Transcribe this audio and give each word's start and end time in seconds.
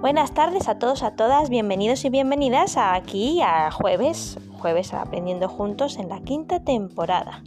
Buenas 0.00 0.32
tardes 0.32 0.66
a 0.66 0.78
todos, 0.78 1.02
a 1.02 1.10
todas, 1.14 1.50
bienvenidos 1.50 2.06
y 2.06 2.08
bienvenidas 2.08 2.78
aquí 2.78 3.42
a 3.42 3.70
jueves, 3.70 4.38
jueves 4.58 4.94
aprendiendo 4.94 5.46
juntos 5.46 5.98
en 5.98 6.08
la 6.08 6.22
quinta 6.22 6.64
temporada. 6.64 7.42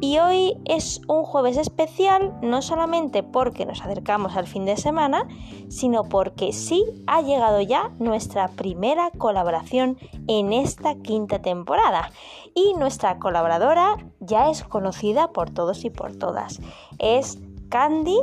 Y 0.00 0.18
hoy 0.18 0.56
es 0.66 1.00
un 1.08 1.24
jueves 1.24 1.56
especial 1.56 2.32
no 2.42 2.62
solamente 2.62 3.24
porque 3.24 3.66
nos 3.66 3.80
acercamos 3.80 4.36
al 4.36 4.46
fin 4.46 4.66
de 4.66 4.76
semana, 4.76 5.26
sino 5.68 6.04
porque 6.04 6.52
sí 6.52 6.84
ha 7.08 7.22
llegado 7.22 7.60
ya 7.60 7.90
nuestra 7.98 8.46
primera 8.46 9.10
colaboración 9.10 9.98
en 10.28 10.52
esta 10.52 10.94
quinta 10.94 11.42
temporada. 11.42 12.12
Y 12.54 12.72
nuestra 12.74 13.18
colaboradora 13.18 13.96
ya 14.20 14.48
es 14.48 14.62
conocida 14.62 15.32
por 15.32 15.50
todos 15.50 15.84
y 15.84 15.90
por 15.90 16.14
todas. 16.14 16.60
Es 17.00 17.40
Candy 17.68 18.18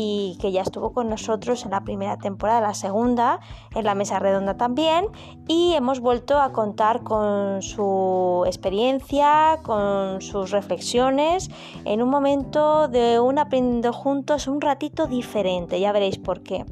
y 0.00 0.36
que 0.40 0.52
ya 0.52 0.62
estuvo 0.62 0.92
con 0.92 1.08
nosotros 1.08 1.64
en 1.64 1.72
la 1.72 1.80
primera 1.80 2.18
temporada, 2.18 2.60
la 2.60 2.74
segunda, 2.74 3.40
en 3.74 3.84
la 3.84 3.96
mesa 3.96 4.20
redonda 4.20 4.56
también, 4.56 5.06
y 5.48 5.72
hemos 5.74 5.98
vuelto 5.98 6.40
a 6.40 6.52
contar 6.52 7.02
con 7.02 7.62
su 7.62 8.44
experiencia, 8.46 9.58
con 9.64 10.20
sus 10.20 10.52
reflexiones, 10.52 11.50
en 11.84 12.00
un 12.00 12.10
momento 12.10 12.86
de 12.86 13.18
un 13.18 13.40
aprendiendo 13.40 13.92
juntos, 13.92 14.46
un 14.46 14.60
ratito 14.60 15.08
diferente, 15.08 15.80
ya 15.80 15.90
veréis 15.90 16.18
por 16.18 16.44
qué. 16.44 16.64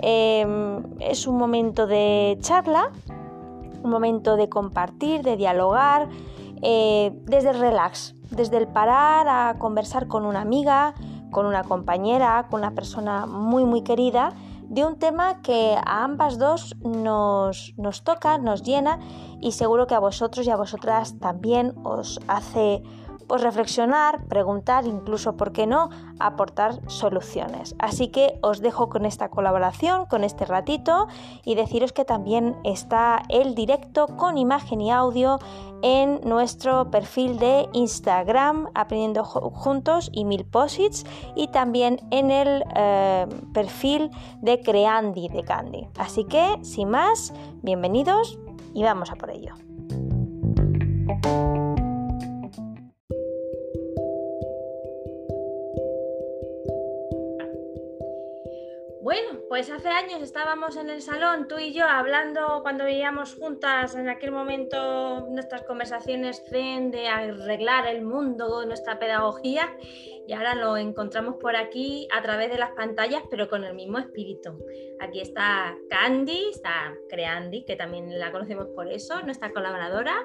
Em, 0.00 0.82
es 0.98 1.28
un 1.28 1.38
momento 1.38 1.86
de 1.86 2.36
charla, 2.40 2.90
un 3.84 3.90
momento 3.90 4.34
de 4.34 4.48
compartir, 4.48 5.22
de 5.22 5.36
dialogar, 5.36 6.08
eh, 6.60 7.12
desde 7.26 7.50
el 7.50 7.60
relax, 7.60 8.16
desde 8.30 8.56
el 8.56 8.66
parar 8.66 9.28
a 9.28 9.58
conversar 9.60 10.08
con 10.08 10.26
una 10.26 10.40
amiga, 10.40 10.94
con 11.34 11.46
una 11.46 11.64
compañera, 11.64 12.46
con 12.48 12.60
una 12.60 12.70
persona 12.70 13.26
muy 13.26 13.64
muy 13.64 13.82
querida, 13.82 14.32
de 14.68 14.86
un 14.86 14.96
tema 15.00 15.42
que 15.42 15.76
a 15.84 16.04
ambas 16.04 16.38
dos 16.38 16.76
nos, 16.80 17.74
nos 17.76 18.04
toca, 18.04 18.38
nos 18.38 18.62
llena 18.62 19.00
y 19.40 19.52
seguro 19.52 19.88
que 19.88 19.96
a 19.96 19.98
vosotros 19.98 20.46
y 20.46 20.50
a 20.50 20.56
vosotras 20.56 21.18
también 21.18 21.74
os 21.82 22.20
hace 22.28 22.82
pues 23.26 23.42
reflexionar, 23.42 24.24
preguntar, 24.26 24.86
incluso, 24.86 25.36
¿por 25.36 25.52
qué 25.52 25.66
no?, 25.66 25.90
aportar 26.18 26.78
soluciones. 26.88 27.74
Así 27.78 28.08
que 28.08 28.38
os 28.42 28.60
dejo 28.60 28.88
con 28.88 29.04
esta 29.04 29.28
colaboración, 29.28 30.06
con 30.06 30.24
este 30.24 30.44
ratito 30.44 31.08
y 31.44 31.54
deciros 31.54 31.92
que 31.92 32.04
también 32.04 32.56
está 32.64 33.22
el 33.28 33.54
directo 33.54 34.06
con 34.16 34.38
imagen 34.38 34.80
y 34.80 34.90
audio 34.90 35.38
en 35.82 36.20
nuestro 36.24 36.90
perfil 36.90 37.38
de 37.38 37.68
Instagram, 37.72 38.68
aprendiendo 38.74 39.22
juntos 39.24 40.08
y 40.12 40.24
mil 40.24 40.46
posits, 40.46 41.04
y 41.36 41.48
también 41.48 42.00
en 42.10 42.30
el 42.30 42.64
eh, 42.74 43.26
perfil 43.52 44.10
de 44.40 44.60
Creandi 44.62 45.28
de 45.28 45.42
Candy. 45.42 45.88
Así 45.98 46.24
que, 46.24 46.58
sin 46.62 46.88
más, 46.88 47.34
bienvenidos 47.62 48.38
y 48.72 48.82
vamos 48.82 49.10
a 49.10 49.16
por 49.16 49.30
ello. 49.30 49.54
Bueno, 59.04 59.38
pues 59.50 59.68
hace 59.68 59.90
años 59.90 60.22
estábamos 60.22 60.78
en 60.78 60.88
el 60.88 61.02
salón, 61.02 61.46
tú 61.46 61.58
y 61.58 61.74
yo, 61.74 61.84
hablando 61.84 62.60
cuando 62.62 62.84
veíamos 62.84 63.34
juntas 63.34 63.94
en 63.96 64.08
aquel 64.08 64.32
momento 64.32 65.28
nuestras 65.28 65.60
conversaciones 65.64 66.42
zen 66.48 66.90
de 66.90 67.08
arreglar 67.08 67.86
el 67.86 68.00
mundo, 68.00 68.64
nuestra 68.64 68.98
pedagogía, 68.98 69.76
y 70.26 70.32
ahora 70.32 70.54
lo 70.54 70.78
encontramos 70.78 71.34
por 71.34 71.54
aquí 71.54 72.08
a 72.16 72.22
través 72.22 72.50
de 72.50 72.56
las 72.56 72.70
pantallas, 72.70 73.22
pero 73.30 73.46
con 73.46 73.64
el 73.64 73.74
mismo 73.74 73.98
espíritu. 73.98 74.58
Aquí 74.98 75.20
está 75.20 75.76
Candy, 75.90 76.48
está 76.48 76.94
Creandi, 77.10 77.66
que 77.66 77.76
también 77.76 78.18
la 78.18 78.32
conocemos 78.32 78.68
por 78.68 78.90
eso, 78.90 79.20
nuestra 79.20 79.52
colaboradora 79.52 80.16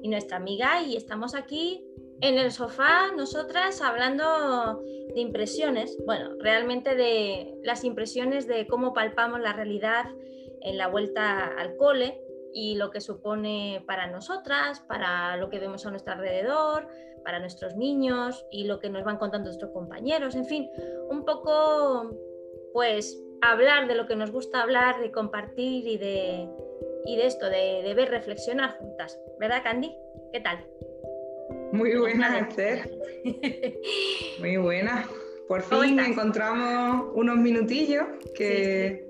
y 0.00 0.08
nuestra 0.08 0.36
amiga, 0.36 0.80
y 0.80 0.94
estamos 0.96 1.34
aquí 1.34 1.87
en 2.20 2.38
el 2.38 2.50
sofá, 2.50 3.12
nosotras 3.16 3.80
hablando 3.80 4.82
de 5.14 5.20
impresiones, 5.20 5.96
bueno, 6.04 6.30
realmente 6.40 6.94
de 6.94 7.54
las 7.62 7.84
impresiones 7.84 8.46
de 8.46 8.66
cómo 8.66 8.92
palpamos 8.92 9.40
la 9.40 9.52
realidad 9.52 10.06
en 10.60 10.78
la 10.78 10.88
vuelta 10.88 11.46
al 11.46 11.76
cole 11.76 12.20
y 12.52 12.74
lo 12.76 12.90
que 12.90 13.00
supone 13.00 13.84
para 13.86 14.08
nosotras, 14.08 14.80
para 14.80 15.36
lo 15.36 15.48
que 15.48 15.60
vemos 15.60 15.86
a 15.86 15.90
nuestro 15.90 16.14
alrededor, 16.14 16.88
para 17.24 17.38
nuestros 17.38 17.76
niños 17.76 18.44
y 18.50 18.64
lo 18.64 18.80
que 18.80 18.90
nos 18.90 19.04
van 19.04 19.18
contando 19.18 19.48
nuestros 19.48 19.70
compañeros, 19.72 20.34
en 20.34 20.46
fin, 20.46 20.68
un 21.08 21.24
poco 21.24 22.10
pues 22.72 23.22
hablar 23.42 23.86
de 23.86 23.94
lo 23.94 24.06
que 24.06 24.16
nos 24.16 24.32
gusta 24.32 24.62
hablar, 24.62 25.00
de 25.00 25.12
compartir 25.12 25.86
y 25.86 25.98
de, 25.98 26.48
y 27.04 27.16
de 27.16 27.26
esto, 27.26 27.46
de, 27.46 27.82
de 27.82 27.94
ver, 27.94 28.10
reflexionar 28.10 28.78
juntas, 28.78 29.20
¿verdad 29.38 29.62
Candy? 29.62 29.94
¿Qué 30.32 30.40
tal? 30.40 30.64
Muy 31.72 31.96
buena, 31.96 32.38
Esther. 32.38 32.90
Muy 34.40 34.56
buena. 34.56 35.08
Por 35.48 35.62
fin 35.62 35.98
encontramos 35.98 37.06
unos 37.14 37.36
minutillos 37.36 38.04
que, 38.34 39.06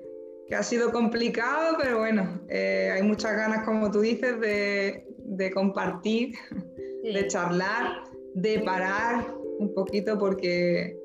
ha 0.55 0.63
sido 0.63 0.91
complicado, 0.91 1.77
pero 1.79 1.99
bueno, 1.99 2.41
eh, 2.49 2.89
hay 2.93 3.03
muchas 3.03 3.35
ganas, 3.35 3.63
como 3.65 3.91
tú 3.91 4.01
dices, 4.01 4.39
de, 4.39 5.51
compartir, 5.53 6.33
de 7.03 7.27
charlar, 7.27 8.03
de 8.33 8.59
parar 8.59 9.33
un 9.59 9.73
poquito, 9.73 10.17
porque, 10.17 10.97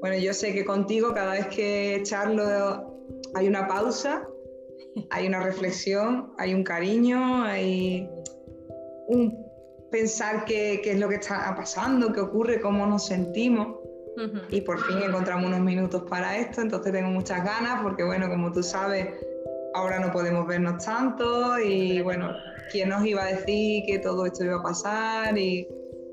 bueno, 0.00 0.16
yo 0.16 0.34
sé 0.34 0.52
que 0.52 0.64
contigo 0.64 1.14
cada 1.14 1.32
vez 1.32 1.46
que 1.46 2.00
charlo 2.02 2.98
hay 3.34 3.48
una 3.48 3.66
pausa, 3.66 4.28
hay 5.10 5.26
una 5.26 5.40
reflexión, 5.40 6.32
hay 6.36 6.52
un 6.52 6.62
cariño, 6.64 7.44
hay 7.44 8.08
un 9.06 9.49
pensar 9.90 10.44
qué, 10.44 10.80
es 10.84 10.98
lo 10.98 11.08
que 11.08 11.16
está 11.16 11.54
pasando, 11.56 12.12
qué 12.12 12.20
ocurre, 12.20 12.60
cómo 12.60 12.86
nos 12.86 13.06
sentimos. 13.06 13.76
Y 14.50 14.60
por 14.60 14.78
fin 14.84 14.98
encontramos 14.98 15.46
unos 15.46 15.60
minutos 15.60 16.02
para 16.10 16.36
esto, 16.36 16.60
entonces 16.60 16.92
tengo 16.92 17.08
muchas 17.08 17.42
ganas 17.42 17.80
porque, 17.82 18.04
bueno, 18.04 18.28
como 18.28 18.52
tú 18.52 18.62
sabes, 18.62 19.08
ahora 19.72 19.98
no 19.98 20.12
podemos 20.12 20.46
vernos 20.46 20.84
tanto 20.84 21.58
y, 21.58 22.02
bueno, 22.02 22.30
¿quién 22.70 22.90
nos 22.90 23.06
iba 23.06 23.22
a 23.22 23.28
decir 23.28 23.82
que 23.86 23.98
todo 24.00 24.26
esto 24.26 24.44
iba 24.44 24.56
a 24.56 24.62
pasar? 24.62 25.38
Y, 25.38 25.66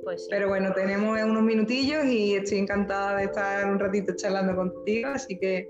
pues 0.05 0.25
Pero 0.29 0.47
bueno, 0.47 0.71
tenemos 0.73 1.21
unos 1.21 1.43
minutillos 1.43 2.05
y 2.05 2.35
estoy 2.35 2.59
encantada 2.59 3.17
de 3.17 3.25
estar 3.25 3.69
un 3.69 3.77
ratito 3.77 4.13
charlando 4.15 4.55
contigo, 4.55 5.09
así 5.09 5.37
que 5.37 5.69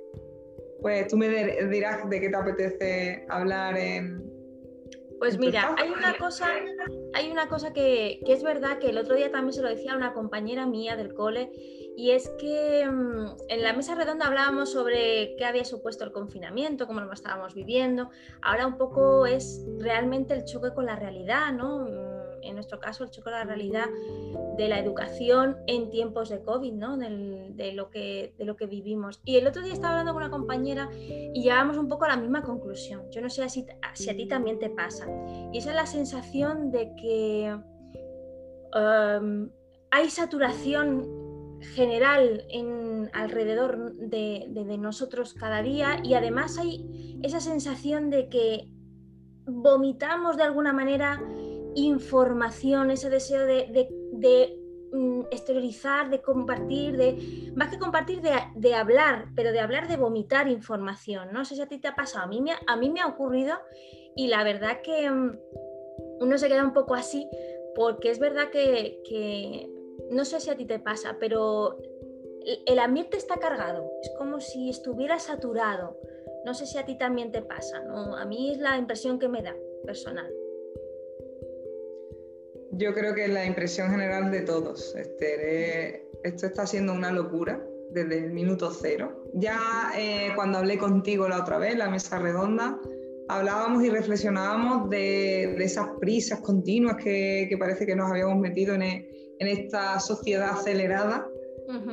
pues 0.79 1.07
tú 1.07 1.17
me 1.17 1.27
dirás 1.27 2.07
de 2.07 2.21
qué 2.21 2.29
te 2.29 2.35
apetece 2.35 3.25
hablar 3.29 3.75
en, 3.79 4.27
pues 5.19 5.39
mira, 5.39 5.75
hay 5.77 5.89
una 5.89 6.15
cosa, 6.17 6.47
hay 7.13 7.31
una 7.31 7.47
cosa 7.47 7.73
que, 7.73 8.19
es 8.25 8.43
verdad 8.43 8.79
que 8.79 8.89
el 8.89 8.97
otro 8.97 9.15
día 9.15 9.31
también 9.31 9.53
se 9.53 9.61
lo 9.61 9.69
decía 9.69 9.95
una 9.95 10.13
compañera 10.13 10.65
mía 10.65 10.95
del 10.95 11.13
cole, 11.13 11.51
y 11.95 12.11
es 12.11 12.29
que 12.39 12.87
mm, 12.87 13.49
en 13.49 13.63
la 13.63 13.73
mesa 13.73 13.95
redonda 13.95 14.27
hablábamos 14.27 14.71
sobre 14.71 15.35
qué 15.35 15.45
había 15.45 15.65
supuesto 15.65 16.03
el 16.03 16.11
confinamiento, 16.11 16.85
cómo 16.85 17.01
lo 17.01 17.11
estábamos 17.11 17.55
viviendo. 17.55 18.09
Ahora 18.41 18.67
un 18.67 18.77
poco 18.77 19.25
es 19.25 19.65
realmente 19.79 20.35
el 20.35 20.45
choque 20.45 20.73
con 20.75 20.85
la 20.85 20.95
realidad, 20.95 21.51
¿no? 21.53 21.87
En 22.47 22.55
nuestro 22.55 22.79
caso, 22.79 23.03
el 23.03 23.11
choque 23.11 23.23
con 23.23 23.33
la 23.33 23.43
realidad 23.43 23.85
de 24.57 24.67
la 24.67 24.79
educación 24.79 25.57
en 25.67 25.89
tiempos 25.89 26.29
de 26.29 26.41
COVID, 26.41 26.73
¿no? 26.73 26.97
de, 26.97 27.73
lo 27.73 27.89
que, 27.89 28.33
de 28.37 28.45
lo 28.45 28.55
que 28.55 28.65
vivimos. 28.65 29.21
Y 29.25 29.37
el 29.37 29.47
otro 29.47 29.61
día 29.61 29.73
estaba 29.73 29.99
hablando 29.99 30.13
con 30.13 30.23
una 30.23 30.31
compañera 30.31 30.89
y 30.93 31.41
llegábamos 31.41 31.77
un 31.77 31.87
poco 31.87 32.05
a 32.05 32.09
la 32.09 32.17
misma 32.17 32.43
conclusión. 32.43 33.09
Yo 33.11 33.21
no 33.21 33.29
sé 33.29 33.47
si, 33.49 33.65
si 33.93 34.09
a 34.09 34.15
ti 34.15 34.27
también 34.27 34.59
te 34.59 34.69
pasa. 34.69 35.07
Y 35.51 35.57
esa 35.57 35.69
es 35.69 35.75
la 35.75 35.85
sensación 35.85 36.71
de 36.71 36.95
que 36.95 37.57
um, 38.73 39.49
hay 39.91 40.09
saturación 40.09 41.27
general 41.61 42.45
en, 42.49 43.09
alrededor 43.13 43.93
de, 43.95 44.45
de, 44.49 44.77
nosotros 44.77 45.33
cada 45.33 45.61
día 45.63 45.99
y 46.03 46.13
además 46.13 46.57
hay 46.57 47.19
esa 47.23 47.39
sensación 47.39 48.09
de 48.09 48.29
que 48.29 48.69
vomitamos 49.47 50.37
de 50.37 50.43
alguna 50.43 50.73
manera 50.73 51.21
información, 51.77 52.91
ese 52.91 53.09
deseo 53.09 53.45
de, 53.45 53.89
de, 54.13 54.59
mm, 54.91 55.21
exteriorizar, 55.31 56.09
de 56.09 56.21
compartir, 56.21 56.97
de 56.97 57.51
más 57.55 57.69
que 57.69 57.77
compartir, 57.77 58.21
de, 58.21 58.73
hablar, 58.73 59.27
pero 59.35 59.51
de 59.51 59.59
hablar 59.59 59.87
de 59.87 59.97
vomitar 59.97 60.47
información. 60.47 61.29
No 61.31 61.45
sé 61.45 61.55
si 61.55 61.61
a 61.61 61.67
ti 61.67 61.79
te 61.79 61.87
ha 61.87 61.95
pasado, 61.95 62.25
a 62.25 62.27
mí 62.27 62.41
me, 62.41 62.53
a 62.65 62.75
mí 62.77 62.89
me 62.89 63.01
ha 63.01 63.07
ocurrido 63.07 63.55
y 64.15 64.27
la 64.27 64.43
verdad 64.43 64.81
que 64.81 65.09
mm, 65.09 65.37
uno 66.19 66.37
se 66.37 66.47
queda 66.47 66.63
un 66.63 66.73
poco 66.73 66.95
así 66.95 67.29
porque 67.75 68.09
es 68.09 68.17
verdad 68.17 68.49
que, 68.49 69.69
no 70.09 70.25
sé 70.25 70.39
si 70.39 70.49
a 70.49 70.57
ti 70.57 70.65
te 70.65 70.79
pasa, 70.79 71.17
pero 71.19 71.77
el 72.65 72.79
ambiente 72.79 73.17
está 73.17 73.37
cargado, 73.37 73.91
es 74.01 74.11
como 74.17 74.39
si 74.39 74.69
estuviera 74.69 75.19
saturado. 75.19 75.99
No 76.43 76.53
sé 76.53 76.65
si 76.65 76.77
a 76.77 76.85
ti 76.85 76.97
también 76.97 77.31
te 77.31 77.41
pasa, 77.41 77.81
¿no? 77.83 78.15
A 78.15 78.25
mí 78.25 78.51
es 78.51 78.57
la 78.57 78.77
impresión 78.77 79.19
que 79.19 79.27
me 79.27 79.43
da 79.43 79.53
personal. 79.85 80.31
Yo 82.77 82.93
creo 82.93 83.15
que 83.15 83.27
la 83.27 83.45
impresión 83.45 83.89
general 83.89 84.31
de 84.31 84.41
todos, 84.41 84.95
Esther. 84.95 86.07
esto 86.23 86.45
está 86.45 86.67
siendo 86.67 86.93
una 86.93 87.11
locura. 87.11 87.61
desde 87.89 88.17
el 88.17 88.31
minuto 88.33 88.69
cero. 88.71 89.23
Ya 89.33 89.57
eh, 89.97 90.31
cuando 90.35 90.57
hablé 90.57 90.77
contigo 90.77 91.27
la 91.29 91.39
otra 91.39 91.57
vez, 91.57 91.77
la 91.77 91.89
mesa 91.89 92.19
redonda, 92.19 92.77
hablábamos 93.29 93.83
y 93.83 93.89
reflexionábamos 93.89 94.89
de, 94.89 95.55
esas 95.63 95.87
prisas 95.99 96.39
continuas 96.41 96.97
que, 96.97 97.55
parece 97.57 97.85
que 97.85 97.95
nos 97.95 98.11
habíamos 98.11 98.37
metido 98.37 98.75
en, 98.75 98.81
e, 98.83 99.09
esta 99.39 99.99
sociedad 99.99 100.51
acelerada 100.51 101.27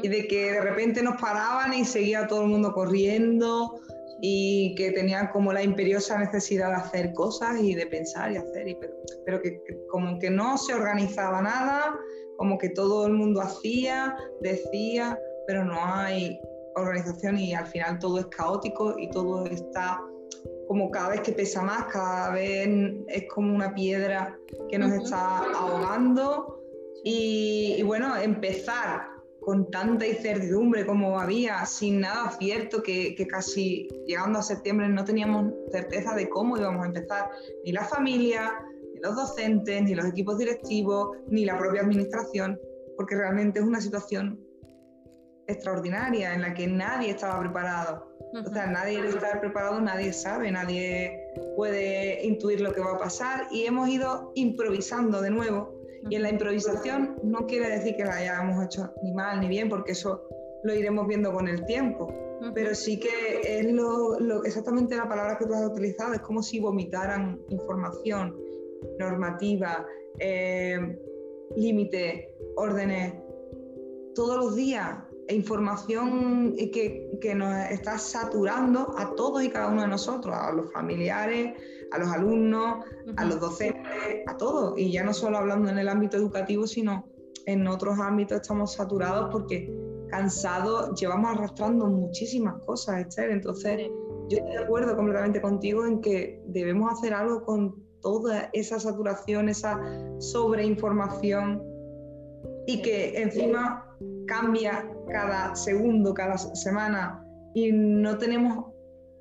y 0.03 0.09
de 0.09 0.27
que 0.29 0.53
de 0.53 0.61
repente 0.61 1.03
nos 1.03 1.21
paraban 1.21 1.73
y 1.75 1.85
seguía 1.85 2.27
todo 2.27 2.43
el 2.43 2.49
mundo 2.49 2.73
corriendo 2.73 3.81
y 4.21 4.75
que 4.77 4.93
tenían 4.93 5.29
como 5.29 5.53
la 5.53 5.63
imperiosa 5.63 6.19
necesidad 6.19 6.69
de 6.69 6.77
hacer 6.77 7.13
cosas 7.13 7.61
y 7.61 7.75
de 7.75 7.87
pensar 7.87 8.33
y 8.33 8.37
hacer, 8.37 8.69
y, 8.69 8.79
pero, 9.25 9.41
que, 9.41 9.61
como 9.91 10.19
que 10.19 10.31
no 10.31 10.57
se 10.59 10.75
organizaba 10.75 11.43
nada, 11.43 11.99
como 12.37 12.59
que 12.59 12.71
todo 12.71 13.07
el 13.07 13.13
mundo 13.13 13.41
hacía, 13.41 14.17
decía, 14.41 15.19
pero 15.47 15.65
no 15.65 15.77
hay 15.79 16.41
organización 16.77 17.39
y 17.39 17.55
al 17.55 17.67
final 17.67 17.99
todo 17.99 18.19
es 18.19 18.27
caótico 18.27 18.99
y 18.99 19.09
todo 19.11 19.47
está 19.47 20.01
como 20.67 20.91
cada 20.91 21.11
vez 21.11 21.21
que 21.21 21.33
pesa 21.33 21.63
más, 21.63 21.85
cada 21.93 22.31
vez 22.31 22.69
es 23.09 23.25
como 23.29 23.55
una 23.55 23.75
piedra 23.75 24.37
que 24.69 24.79
nos 24.79 24.93
está 24.93 25.41
ahogando. 25.53 26.63
Y, 27.05 27.77
y 27.79 27.83
bueno, 27.83 28.17
empezar 28.17 29.03
con 29.45 29.71
tanta 29.71 30.07
incertidumbre 30.07 30.87
como 30.87 31.21
había, 31.21 31.65
sin 31.67 32.01
nada 32.01 32.31
cierto, 32.39 32.83
que, 32.83 33.15
casi 33.29 33.89
llegando 34.07 34.39
a 34.39 34.43
septiembre 34.43 34.89
no 34.89 35.05
teníamos 35.05 35.53
certeza 35.71 36.15
de 36.15 36.29
cómo 36.29 36.57
íbamos 36.57 36.83
a 36.83 36.87
empezar, 36.87 37.31
ni 37.65 37.73
la 37.73 37.85
familia, 37.85 38.53
ni 38.95 39.01
los 39.01 39.15
docentes, 39.15 39.83
ni 39.83 39.95
los 39.95 40.07
equipos 40.07 40.39
directivos, 40.39 41.19
ni 41.29 41.45
la 41.45 41.59
propia 41.59 41.83
administración, 41.83 42.59
porque 42.97 43.17
realmente 43.17 43.61
es 43.61 43.67
una 43.67 43.81
situación 43.81 44.41
extraordinaria 45.47 46.33
en 46.33 46.41
la 46.41 46.55
que 46.55 46.67
nadie 46.67 47.11
estaba 47.11 47.41
preparado. 47.41 48.09
O 48.33 48.53
sea, 48.53 48.67
nadie 48.67 49.07
está 49.07 49.41
preparado, 49.41 49.81
nadie 49.81 50.13
sabe, 50.13 50.51
nadie 50.51 51.21
puede 51.55 52.25
intuir 52.25 52.61
lo 52.61 52.73
que 52.73 52.81
va 52.81 52.93
a 52.93 52.99
pasar 52.99 53.47
y 53.51 53.67
hemos 53.67 53.89
ido 53.89 54.33
improvisando 54.35 55.21
de 55.21 55.31
nuevo 55.31 55.84
y 56.11 56.17
en 56.17 56.23
la 56.23 56.31
improvisación 56.31 57.17
no 57.23 57.47
quiere 57.47 57.69
decir 57.71 57.97
que 57.97 58.05
la 58.05 58.17
hayamos 58.17 58.65
hecho 58.65 58.93
ni 59.03 59.13
mal 59.13 59.41
ni 59.41 59.49
bien, 59.49 59.69
porque 59.69 59.93
eso 59.93 60.23
lo 60.63 60.75
iremos 60.75 61.07
viendo 61.07 61.33
con 61.33 61.49
el 61.49 61.65
tiempo. 61.67 62.13
Pero 62.55 62.75
sí 62.75 62.99
que 62.99 63.61
es 63.61 63.73
lo, 63.73 64.45
exactamente 64.45 64.97
la 64.97 65.09
palabra 65.09 65.39
que 65.39 65.47
tú 65.47 65.55
has 65.55 65.67
utilizado, 65.67 66.13
es 66.13 66.21
como 66.21 66.43
si 66.43 66.61
vomitaran 66.61 67.41
información, 67.49 68.37
normativa, 68.99 69.87
eh, 70.19 70.79
límites, 71.57 72.27
órdenes, 72.57 73.15
todos 74.15 74.37
los 74.37 74.57
días, 74.57 74.99
información 75.29 76.55
que, 76.57 77.19
que, 77.21 77.35
nos 77.35 77.71
está 77.71 77.99
saturando 77.99 78.95
a 78.99 79.15
todos 79.15 79.43
y 79.43 79.49
cada 79.49 79.69
uno 79.69 79.83
de 79.83 79.89
nosotros, 79.89 80.35
a 80.37 80.53
los 80.53 80.71
familiares, 80.73 81.55
a 81.93 81.99
los 81.99 82.09
alumnos, 82.09 82.85
a 83.17 83.25
los 83.25 83.41
docentes, 83.41 84.23
a 84.27 84.37
todos. 84.37 84.79
Y 84.79 84.93
ya 84.93 85.05
no 85.05 85.15
solo 85.15 85.39
hablando 85.39 85.71
en 85.71 85.79
el 85.79 85.89
ámbito 85.89 86.17
educativo, 86.17 86.67
sino 86.67 87.07
en 87.47 87.67
otros 87.67 87.99
ámbitos 87.99 88.41
estamos 88.41 88.75
saturados 88.75 89.31
porque 89.31 89.73
cansados, 90.09 90.99
llevamos 91.01 91.37
arrastrando 91.37 91.87
muchísimas 91.87 92.63
cosas, 92.65 93.01
Esther. 93.01 93.31
Entonces, 93.31 93.91
yo 94.29 94.39
estoy 94.39 94.53
de 94.53 94.59
acuerdo 94.59 94.97
completamente 94.97 95.41
contigo 95.41 95.85
en 95.87 96.01
que 96.01 96.43
debemos 96.47 96.93
hacer 96.93 97.15
algo 97.15 97.45
con 97.45 97.75
toda 98.01 98.51
esa 98.53 98.79
saturación, 98.79 99.49
esa 99.49 99.81
sobreinformación 100.19 101.63
y 102.67 102.83
que 102.83 103.21
encima 103.21 103.94
cambia 104.27 104.89
cada 105.09 105.55
segundo, 105.55 106.15
cada 106.15 106.37
semana 106.39 107.23
y 107.55 107.73
no 107.73 108.19
tenemos 108.19 108.67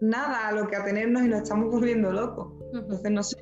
nada 0.01 0.47
a 0.47 0.51
lo 0.51 0.67
que 0.67 0.75
atenernos 0.75 1.23
y 1.23 1.27
nos 1.27 1.43
estamos 1.43 1.69
volviendo 1.71 2.11
locos. 2.11 2.53
Entonces 2.73 3.11
no 3.11 3.23
sé 3.23 3.37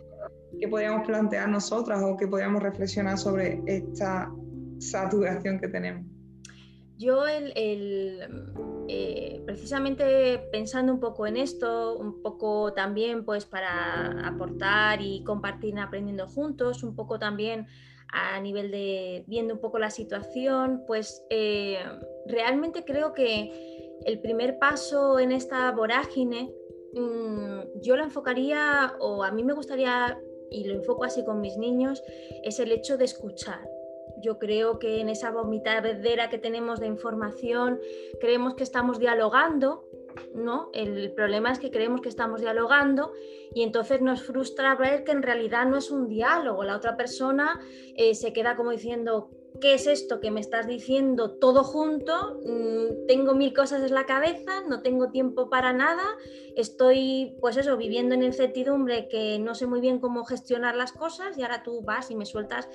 qué 0.60 0.68
podríamos 0.68 1.08
plantear 1.08 1.50
nosotras 1.50 2.02
o 2.04 2.18
qué 2.18 2.28
podríamos 2.28 2.62
reflexionar 2.62 3.18
sobre 3.18 3.62
esta 3.66 4.32
saturación 4.80 5.60
que 5.60 5.68
tenemos. 5.68 6.06
Yo 6.98 7.26
el, 7.26 7.52
eh, 8.88 9.42
precisamente 9.46 10.40
pensando 10.52 10.94
un 10.94 11.00
poco 11.00 11.26
en 11.26 11.38
esto, 11.38 11.98
un 11.98 12.22
poco 12.22 12.74
también 12.74 13.26
pues 13.26 13.46
para 13.46 14.28
aportar 14.28 15.02
y 15.02 15.24
compartir 15.24 15.80
aprendiendo 15.80 16.28
juntos, 16.28 16.84
un 16.84 16.96
poco 16.96 17.18
también 17.18 17.66
a 18.12 18.40
nivel 18.40 18.72
de 18.72 19.24
viendo 19.28 19.54
un 19.54 19.60
poco 19.60 19.80
la 19.80 19.90
situación, 19.90 20.84
pues 20.86 21.24
eh, 21.30 21.80
realmente 22.26 22.84
creo 22.84 23.14
que 23.14 23.98
el 24.06 24.20
primer 24.20 24.60
paso 24.60 25.20
en 25.20 25.32
esta 25.32 25.72
vorágine 25.72 26.52
Mm, 26.94 27.80
yo 27.82 27.96
lo 27.96 28.04
enfocaría, 28.04 28.94
o 29.00 29.24
a 29.24 29.32
mí 29.32 29.44
me 29.44 29.54
gustaría, 29.54 30.20
y 30.50 30.66
lo 30.66 30.74
enfoco 30.74 31.06
así 31.06 31.24
con 31.24 31.40
mis 31.40 31.58
niños, 31.58 32.04
es 32.44 32.60
el 32.60 32.72
hecho 32.72 32.98
de 32.98 33.06
escuchar. 33.06 33.62
Yo 34.22 34.38
creo 34.38 34.78
que 34.78 35.00
en 35.00 35.10
esa 35.10 35.32
vomitadera 35.32 36.30
que 36.30 36.38
tenemos 36.38 36.80
de 36.80 36.88
información, 36.88 37.80
creemos 38.20 38.56
que 38.56 38.64
estamos 38.64 39.00
dialogando, 39.00 39.86
¿no? 40.34 40.70
El 40.74 41.12
problema 41.14 41.52
es 41.52 41.60
que 41.60 41.72
creemos 41.72 42.02
que 42.02 42.10
estamos 42.10 42.42
dialogando 42.42 43.14
y 43.54 43.64
entonces 43.64 44.02
nos 44.02 44.24
frustra 44.24 44.76
ver 44.76 45.04
que 45.04 45.12
en 45.12 45.24
realidad 45.24 45.66
no 45.66 45.78
es 45.78 45.92
un 45.92 46.08
diálogo. 46.08 46.64
La 46.64 46.76
otra 46.76 46.96
persona 46.96 47.60
eh, 47.96 48.16
se 48.16 48.34
queda 48.34 48.56
como 48.56 48.72
diciendo, 48.72 49.30
¿qué 49.62 49.76
es 49.76 49.88
esto 49.88 50.20
que 50.20 50.32
me 50.32 50.42
estás 50.42 50.68
diciendo 50.68 51.32
todo 51.32 51.64
junto? 51.64 52.40
Mm, 52.44 53.06
tengo 53.08 53.36
mil 53.36 53.54
cosas 53.54 53.84
en 53.84 53.94
la 53.94 54.06
cabeza, 54.06 54.62
no 54.68 54.82
tengo 54.82 55.12
tiempo 55.12 55.50
para 55.50 55.72
nada, 55.72 56.04
estoy, 56.56 57.38
pues 57.40 57.56
eso, 57.56 57.78
viviendo 57.78 58.16
en 58.16 58.24
incertidumbre 58.24 59.08
que 59.08 59.40
no 59.40 59.56
sé 59.56 59.68
muy 59.68 59.80
bien 59.80 60.00
cómo 60.00 60.26
gestionar 60.26 60.76
las 60.76 60.92
cosas 60.92 61.38
y 61.38 61.44
ahora 61.44 61.64
tú 61.64 61.82
vas 61.84 62.12
y 62.12 62.16
me 62.16 62.26
sueltas 62.26 62.68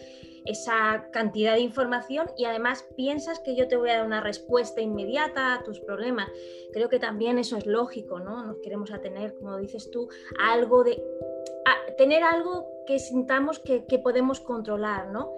esa 0.47 1.09
cantidad 1.13 1.55
de 1.55 1.61
información 1.61 2.29
y 2.39 2.45
además 2.45 2.87
piensas 2.97 3.41
que 3.41 3.57
yo 3.57 3.67
te 3.67 3.77
voy 3.77 3.91
a 3.91 3.99
dar 3.99 4.07
una 4.07 4.21
respuesta 4.21 4.81
inmediata 4.81 5.55
a 5.55 5.65
tus 5.65 5.81
problemas. 5.81 6.31
Creo 6.73 6.89
que 6.89 7.01
también 7.01 7.39
eso 7.39 7.57
es 7.57 7.67
lógico, 7.67 8.21
¿no? 8.21 8.45
Nos 8.45 8.59
queremos 8.63 8.93
atener, 8.93 9.35
como 9.35 9.59
dices 9.59 9.91
tú, 9.91 10.09
algo 10.39 10.85
de... 10.85 11.03
tener 11.97 12.23
algo 12.23 12.67
que 12.87 12.99
sintamos 12.99 13.59
que, 13.59 13.81
podemos 13.99 14.41
controlar, 14.41 15.09
¿no? 15.09 15.33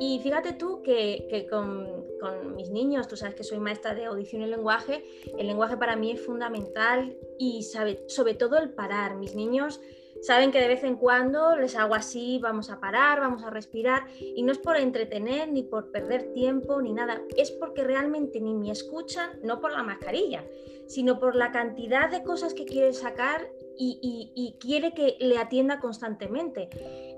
Y 0.00 0.18
fíjate 0.20 0.54
tú 0.54 0.82
que, 0.82 1.46
con, 1.50 2.56
mis 2.56 2.70
niños, 2.70 3.08
tú 3.08 3.16
sabes 3.16 3.34
que 3.34 3.44
soy 3.44 3.58
maestra 3.58 3.94
de 3.94 4.06
audición 4.06 4.42
y 4.42 4.46
lenguaje, 4.46 5.04
el 5.36 5.46
lenguaje 5.46 5.76
para 5.76 5.96
mí 5.96 6.12
es 6.12 6.24
fundamental 6.24 7.16
y 7.38 7.62
sabe, 7.64 8.04
sobre 8.08 8.34
todo 8.34 8.58
el 8.58 8.70
parar. 8.70 9.16
Mis 9.16 9.34
niños 9.34 9.80
saben 10.22 10.50
que 10.50 10.60
de 10.60 10.68
vez 10.68 10.84
en 10.84 10.96
cuando 10.96 11.54
les 11.56 11.76
hago 11.76 11.94
así, 11.94 12.38
vamos 12.38 12.70
a 12.70 12.80
parar, 12.80 13.20
vamos 13.20 13.44
a 13.44 13.50
respirar, 13.50 14.06
y 14.18 14.42
no 14.42 14.52
es 14.52 14.58
por 14.58 14.78
entretener, 14.78 15.52
ni 15.52 15.62
por 15.62 15.90
perder 15.90 16.32
tiempo, 16.32 16.80
ni 16.80 16.94
nada, 16.94 17.20
es 17.36 17.50
porque 17.50 17.84
realmente 17.84 18.40
ni 18.40 18.54
me 18.54 18.70
escuchan, 18.70 19.38
no 19.42 19.60
por 19.60 19.72
la 19.72 19.82
mascarilla, 19.82 20.44
sino 20.86 21.18
por 21.18 21.34
la 21.36 21.52
cantidad 21.52 22.10
de 22.10 22.22
cosas 22.22 22.54
que 22.54 22.64
quieren 22.64 22.94
sacar 22.94 23.50
y, 23.76 24.56
quiere 24.60 24.92
que 24.92 25.16
le 25.20 25.38
atienda 25.38 25.80
constantemente. 25.80 26.68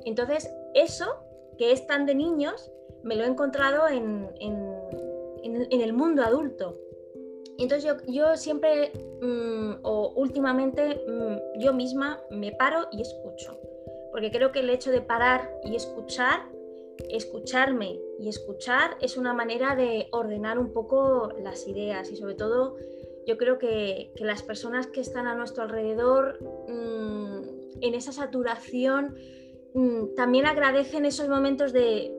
Entonces, 0.04 0.50
eso, 0.74 1.06
que 1.58 1.72
es 1.72 1.86
tan 1.86 2.06
de 2.06 2.14
niños, 2.14 2.70
me 3.02 3.16
lo 3.16 3.24
he 3.24 3.26
encontrado 3.26 3.88
en, 3.88 4.30
el 5.42 5.92
mundo 5.92 6.22
adulto. 6.22 6.78
Entonces 7.58 7.90
yo, 8.08 8.36
siempre, 8.36 8.92
mm, 9.22 9.76
o 9.82 10.12
últimamente, 10.16 11.02
mm, 11.08 11.60
yo 11.60 11.72
misma 11.72 12.20
me 12.30 12.52
paro 12.52 12.88
y 12.92 13.00
escucho. 13.00 13.58
Porque 14.10 14.30
creo 14.30 14.52
que 14.52 14.60
el 14.60 14.70
hecho 14.70 14.90
de 14.90 15.00
parar 15.00 15.50
y 15.64 15.74
escuchar, 15.74 16.40
escucharme 17.10 17.98
y 18.18 18.28
escuchar 18.28 18.96
es 19.00 19.16
una 19.16 19.32
manera 19.32 19.74
de 19.74 20.08
ordenar 20.12 20.58
un 20.58 20.72
poco 20.72 21.32
las 21.38 21.66
ideas 21.66 22.10
y 22.10 22.16
sobre 22.16 22.34
todo 22.34 22.76
yo 23.26 23.36
creo 23.36 23.58
que, 23.58 24.12
las 24.20 24.42
personas 24.42 24.86
que 24.86 25.00
están 25.00 25.26
a 25.26 25.34
nuestro 25.34 25.64
alrededor 25.64 26.38
mm, 26.68 27.82
en 27.82 27.94
esa 27.94 28.12
saturación 28.12 29.16
mm, 29.74 30.14
también 30.14 30.46
agradecen 30.46 31.04
esos 31.04 31.28
momentos 31.28 31.72
de, 31.72 32.12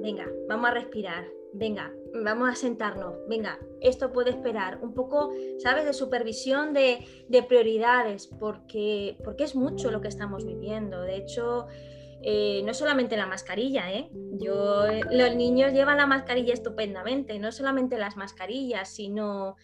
venga, 0.00 0.28
vamos 0.48 0.70
a 0.70 0.74
respirar, 0.74 1.26
venga, 1.52 1.92
vamos 2.24 2.48
a 2.48 2.54
sentarnos, 2.54 3.14
venga, 3.28 3.58
esto 3.80 4.12
puede 4.12 4.30
esperar, 4.30 4.78
un 4.82 4.94
poco, 4.94 5.30
¿sabes?, 5.58 5.84
de 5.84 5.92
supervisión 5.92 6.72
de, 6.72 7.04
prioridades, 7.48 8.26
porque, 8.26 9.16
porque 9.22 9.44
es 9.44 9.54
mucho 9.54 9.90
lo 9.90 10.00
que 10.00 10.08
estamos 10.08 10.46
viviendo. 10.46 11.02
De 11.02 11.16
hecho, 11.16 11.66
eh, 12.22 12.62
no 12.64 12.74
solamente 12.74 13.16
la 13.16 13.26
mascarilla, 13.26 13.92
¿eh? 13.92 14.10
Yo, 14.38 14.84
los 15.10 15.36
niños 15.36 15.72
llevan 15.72 15.98
la 15.98 16.06
mascarilla 16.06 16.52
estupendamente, 16.52 17.38
no 17.38 17.52
solamente 17.52 17.98
las 17.98 18.16
mascarillas, 18.16 18.88
sino 18.88 19.56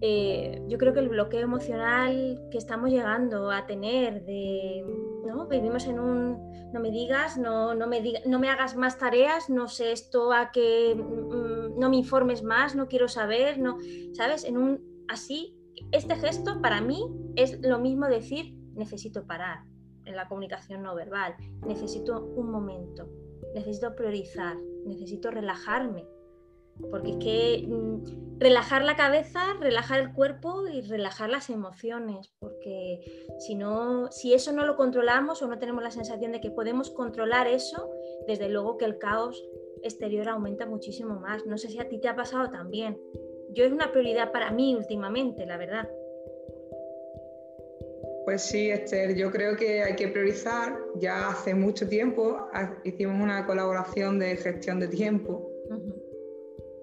eh, 0.00 0.62
yo 0.68 0.78
creo 0.78 0.92
que 0.92 1.00
el 1.00 1.08
bloqueo 1.08 1.40
emocional 1.40 2.40
que 2.50 2.58
estamos 2.58 2.90
llegando 2.90 3.50
a 3.50 3.66
tener 3.66 4.24
de, 4.24 4.84
¿no? 5.26 5.46
Vivimos 5.46 5.86
en 5.86 5.98
un, 5.98 6.72
no 6.72 6.80
me 6.80 6.90
digas, 6.90 7.38
no, 7.38 7.74
no, 7.74 7.86
me, 7.86 8.02
no 8.26 8.38
me 8.38 8.50
hagas 8.50 8.76
más 8.76 8.98
tareas, 8.98 9.48
no 9.48 9.68
sé 9.68 9.92
esto 9.92 10.32
a 10.32 10.50
qué, 10.52 10.94
mm, 10.94 11.78
no 11.78 11.90
me 11.90 11.96
informes 11.96 12.42
más, 12.42 12.74
no 12.74 12.88
quiero 12.88 13.08
saber, 13.08 13.58
no, 13.58 13.78
¿sabes? 14.12 14.44
En 14.44 14.58
un 14.58 15.04
así, 15.08 15.56
este 15.92 16.16
gesto 16.16 16.60
para 16.60 16.80
mí 16.80 17.04
es 17.36 17.60
lo 17.62 17.78
mismo 17.78 18.06
decir 18.06 18.54
necesito 18.74 19.26
parar 19.26 19.64
en 20.04 20.16
la 20.16 20.28
comunicación 20.28 20.82
no 20.82 20.94
verbal, 20.94 21.34
necesito 21.66 22.24
un 22.24 22.50
momento, 22.50 23.08
necesito 23.54 23.94
priorizar, 23.94 24.56
necesito 24.84 25.30
relajarme, 25.30 26.06
porque 26.90 27.10
es 27.12 27.16
que 27.16 27.66
mm, 27.66 28.38
relajar 28.38 28.82
la 28.84 28.96
cabeza, 28.96 29.54
relajar 29.60 30.00
el 30.00 30.12
cuerpo 30.12 30.66
y 30.66 30.80
relajar 30.82 31.30
las 31.30 31.50
emociones, 31.50 32.32
porque 32.38 33.00
si 33.38 33.54
no, 33.54 34.10
si 34.10 34.34
eso 34.34 34.52
no 34.52 34.66
lo 34.66 34.76
controlamos 34.76 35.42
o 35.42 35.48
no 35.48 35.58
tenemos 35.58 35.82
la 35.82 35.90
sensación 35.90 36.32
de 36.32 36.40
que 36.40 36.50
podemos 36.50 36.90
controlar 36.90 37.46
eso, 37.46 37.90
desde 38.26 38.48
luego 38.48 38.76
que 38.76 38.84
el 38.84 38.98
caos 38.98 39.42
exterior 39.82 40.28
aumenta 40.28 40.66
muchísimo 40.66 41.20
más. 41.20 41.46
No 41.46 41.58
sé 41.58 41.68
si 41.68 41.78
a 41.78 41.88
ti 41.88 42.00
te 42.00 42.08
ha 42.08 42.16
pasado 42.16 42.50
también. 42.50 42.98
Yo 43.52 43.64
es 43.64 43.72
una 43.72 43.92
prioridad 43.92 44.32
para 44.32 44.50
mí 44.50 44.74
últimamente, 44.74 45.46
la 45.46 45.56
verdad. 45.56 45.88
Pues 48.24 48.40
sí, 48.40 48.70
Esther, 48.70 49.14
yo 49.14 49.30
creo 49.30 49.54
que 49.54 49.82
hay 49.82 49.96
que 49.96 50.08
priorizar. 50.08 50.78
Ya 50.96 51.28
hace 51.28 51.54
mucho 51.54 51.86
tiempo 51.86 52.48
hicimos 52.82 53.22
una 53.22 53.46
colaboración 53.46 54.18
de 54.18 54.36
gestión 54.36 54.80
de 54.80 54.88
tiempo 54.88 55.53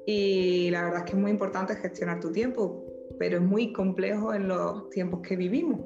y 0.05 0.69
la 0.71 0.83
verdad 0.83 0.99
es 0.99 1.05
que 1.05 1.17
es 1.17 1.21
muy 1.21 1.31
importante 1.31 1.75
gestionar 1.75 2.19
tu 2.19 2.31
tiempo, 2.31 2.85
pero 3.19 3.37
es 3.37 3.43
muy 3.43 3.71
complejo 3.73 4.33
en 4.33 4.47
los 4.47 4.89
tiempos 4.89 5.21
que 5.21 5.35
vivimos. 5.35 5.81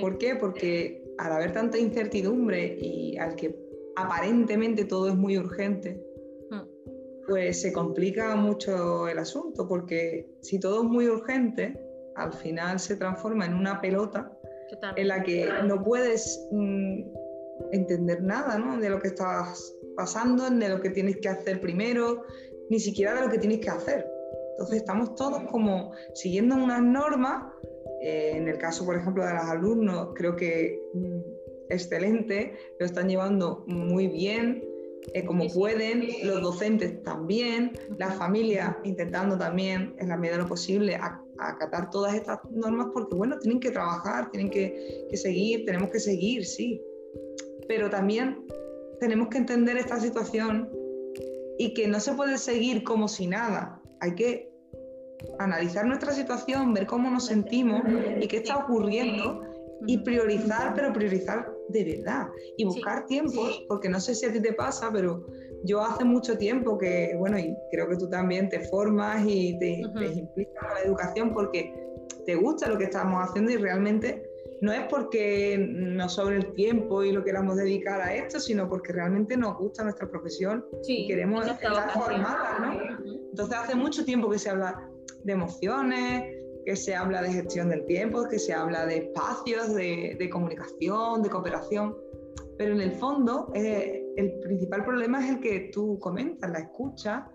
¿Por 0.00 0.18
qué? 0.18 0.36
Porque 0.36 1.04
al 1.18 1.32
haber 1.32 1.52
tanta 1.52 1.78
incertidumbre 1.78 2.78
y 2.80 3.16
al 3.18 3.34
que 3.34 3.54
aparentemente 3.96 4.84
todo 4.84 5.08
es 5.08 5.16
muy 5.16 5.36
urgente, 5.36 6.00
mm. 6.50 6.60
pues 7.26 7.60
se 7.60 7.72
complica 7.72 8.36
mucho 8.36 9.08
el 9.08 9.18
asunto, 9.18 9.66
porque 9.66 10.30
si 10.40 10.60
todo 10.60 10.82
es 10.82 10.88
muy 10.88 11.08
urgente, 11.08 11.78
al 12.14 12.32
final 12.32 12.78
se 12.78 12.96
transforma 12.96 13.46
en 13.46 13.54
una 13.54 13.80
pelota 13.80 14.32
en 14.96 15.08
la 15.08 15.22
que 15.22 15.48
no 15.64 15.82
puedes 15.82 16.46
mm, 16.52 17.02
entender 17.72 18.22
nada 18.22 18.58
¿no? 18.58 18.78
de 18.78 18.90
lo 18.90 19.00
que 19.00 19.08
estás 19.08 19.74
pasando, 19.96 20.48
de 20.48 20.68
lo 20.68 20.80
que 20.80 20.90
tienes 20.90 21.16
que 21.18 21.28
hacer 21.28 21.60
primero, 21.60 22.24
ni 22.70 22.80
siquiera 22.80 23.14
de 23.14 23.22
lo 23.22 23.30
que 23.30 23.38
tienes 23.38 23.60
que 23.60 23.70
hacer. 23.70 24.06
Entonces 24.52 24.78
estamos 24.78 25.14
todos 25.14 25.42
como 25.50 25.92
siguiendo 26.14 26.56
unas 26.56 26.82
normas. 26.82 27.52
Eh, 28.02 28.32
en 28.34 28.48
el 28.48 28.58
caso, 28.58 28.84
por 28.84 28.96
ejemplo, 28.96 29.24
de 29.24 29.34
los 29.34 29.44
alumnos, 29.44 30.08
creo 30.14 30.36
que 30.36 30.80
mm, 30.94 31.20
excelente, 31.68 32.54
lo 32.78 32.86
están 32.86 33.08
llevando 33.08 33.64
muy 33.66 34.08
bien, 34.08 34.64
eh, 35.14 35.24
como 35.24 35.48
pueden, 35.48 36.06
los 36.24 36.42
docentes 36.42 37.02
también, 37.02 37.72
las 37.98 38.16
familias 38.16 38.76
intentando 38.84 39.38
también, 39.38 39.94
en 39.98 40.08
la 40.08 40.16
medida 40.16 40.36
de 40.36 40.42
lo 40.42 40.48
posible, 40.48 40.98
acatar 41.38 41.88
todas 41.90 42.14
estas 42.14 42.38
normas 42.50 42.88
porque, 42.92 43.14
bueno, 43.14 43.38
tienen 43.38 43.60
que 43.60 43.70
trabajar, 43.70 44.30
tienen 44.30 44.50
que, 44.50 45.06
que 45.08 45.16
seguir, 45.16 45.64
tenemos 45.64 45.90
que 45.90 46.00
seguir, 46.00 46.44
sí. 46.44 46.82
Pero 47.68 47.88
también 47.88 48.44
tenemos 49.00 49.28
que 49.28 49.38
entender 49.38 49.76
esta 49.76 50.00
situación 50.00 50.68
y 51.58 51.74
que 51.74 51.88
no 51.88 52.00
se 52.00 52.12
puede 52.14 52.38
seguir 52.38 52.84
como 52.84 53.08
si 53.08 53.26
nada. 53.26 53.80
Hay 54.00 54.14
que 54.14 54.50
analizar 55.38 55.84
nuestra 55.84 56.12
situación, 56.12 56.72
ver 56.72 56.86
cómo 56.86 57.10
nos 57.10 57.26
sentimos 57.26 57.82
y 58.20 58.26
qué 58.28 58.38
está 58.38 58.56
ocurriendo 58.58 59.42
y 59.86 59.98
priorizar, 59.98 60.74
pero 60.74 60.92
priorizar 60.92 61.52
de 61.68 61.84
verdad 61.84 62.28
y 62.56 62.64
buscar 62.64 63.06
tiempos, 63.06 63.64
porque 63.68 63.88
no 63.88 64.00
sé 64.00 64.14
si 64.14 64.26
a 64.26 64.32
ti 64.32 64.40
te 64.40 64.52
pasa, 64.52 64.90
pero 64.92 65.26
yo 65.64 65.82
hace 65.82 66.04
mucho 66.04 66.38
tiempo 66.38 66.78
que, 66.78 67.14
bueno, 67.18 67.38
y 67.38 67.54
creo 67.70 67.88
que 67.88 67.96
tú 67.96 68.08
también 68.08 68.48
te 68.48 68.60
formas 68.60 69.24
y 69.26 69.58
te, 69.58 69.80
implicas 69.80 70.64
con 70.64 70.74
la 70.74 70.82
educación 70.84 71.34
porque 71.34 71.74
te 72.24 72.34
gusta 72.36 72.68
lo 72.68 72.78
que 72.78 72.84
estamos 72.84 73.22
haciendo 73.22 73.52
y 73.52 73.56
realmente 73.56 74.27
no 74.60 74.72
es 74.72 74.86
porque 74.88 75.56
nos 75.58 76.14
sobre 76.14 76.36
el 76.36 76.52
tiempo 76.52 77.04
y 77.04 77.12
lo 77.12 77.24
queramos 77.24 77.56
dedicar 77.56 78.00
a 78.00 78.14
esto, 78.14 78.40
sino 78.40 78.68
porque 78.68 78.92
realmente 78.92 79.36
nos 79.36 79.56
gusta 79.56 79.84
nuestra 79.84 80.10
profesión 80.10 80.64
y 80.86 81.06
queremos 81.06 81.46
estar 81.46 81.90
formadas, 81.92 82.60
¿no? 82.60 83.14
Entonces 83.30 83.56
hace 83.56 83.74
mucho 83.74 84.04
tiempo 84.04 84.28
que 84.28 84.38
se 84.38 84.50
habla 84.50 84.88
de 85.22 85.32
emociones, 85.32 86.24
que 86.64 86.76
se 86.76 86.94
habla 86.94 87.22
de 87.22 87.32
gestión 87.32 87.68
del 87.68 87.84
tiempo, 87.86 88.28
que 88.28 88.38
se 88.38 88.52
habla 88.52 88.84
de 88.86 88.98
espacios, 88.98 89.74
de, 89.74 90.28
comunicación, 90.30 91.22
de 91.22 91.30
cooperación, 91.30 91.96
pero 92.56 92.74
en 92.74 92.80
el 92.80 92.92
fondo 92.92 93.50
eh, 93.54 94.04
el 94.16 94.40
principal 94.40 94.84
problema 94.84 95.24
es 95.24 95.30
el 95.30 95.40
que 95.40 95.70
tú 95.72 95.98
comentas, 96.00 96.50
la 96.50 96.58
escucha 96.58 97.30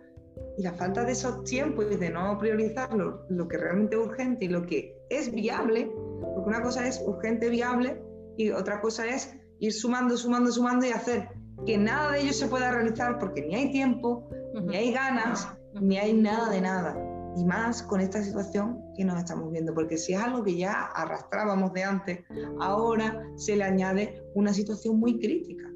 y 0.58 0.64
la 0.64 0.74
falta 0.74 1.04
de 1.06 1.14
esos 1.14 1.44
tiempos 1.46 1.86
y 1.90 1.96
de 1.96 2.10
no 2.10 2.38
priorizar 2.38 2.94
lo, 2.94 3.26
lo 3.30 3.48
que 3.48 3.58
realmente 3.58 3.96
es 3.96 4.02
urgente 4.02 4.46
y 4.46 4.50
lo 4.50 4.66
que 4.66 4.96
es 5.10 5.34
viable, 5.34 5.92
porque 6.44 6.58
una 6.58 6.66
cosa 6.66 6.88
es 6.88 7.02
urgente, 7.06 7.50
viable 7.50 8.02
y 8.38 8.52
otra 8.52 8.82
cosa 8.82 9.06
es 9.06 9.34
ir 9.60 9.72
sumando, 9.72 10.18
sumando, 10.18 10.52
sumando 10.52 10.86
y 10.86 10.90
hacer 10.90 11.30
que 11.66 11.78
nada 11.78 12.12
de 12.12 12.22
ello 12.22 12.34
se 12.34 12.48
pueda 12.48 12.72
realizar 12.72 13.18
porque 13.18 13.42
ni 13.44 13.56
hay 13.56 13.72
tiempo, 13.72 14.30
ni 14.54 14.76
hay 14.76 14.92
ganas, 14.92 15.48
ni 15.80 15.98
hay 15.98 16.14
nada 16.14 16.50
de 16.50 16.62
nada 16.62 16.98
y 17.38 17.46
más 17.46 17.82
con 17.84 18.02
esta 18.02 18.22
situación 18.22 18.80
que 18.96 19.06
nos 19.06 19.18
estamos 19.18 19.52
viendo, 19.52 19.74
porque 19.74 19.98
si 19.98 20.14
es 20.14 20.20
algo 20.20 20.44
que 20.44 20.56
ya 20.56 20.88
arrastrábamos 20.96 21.74
de 21.74 21.84
antes, 21.84 22.20
ahora 22.60 23.24
se 23.38 23.56
le 23.56 23.64
añade 23.64 24.22
una 24.36 24.54
situación 24.54 25.00
muy 25.00 25.20
crítica. 25.20 25.68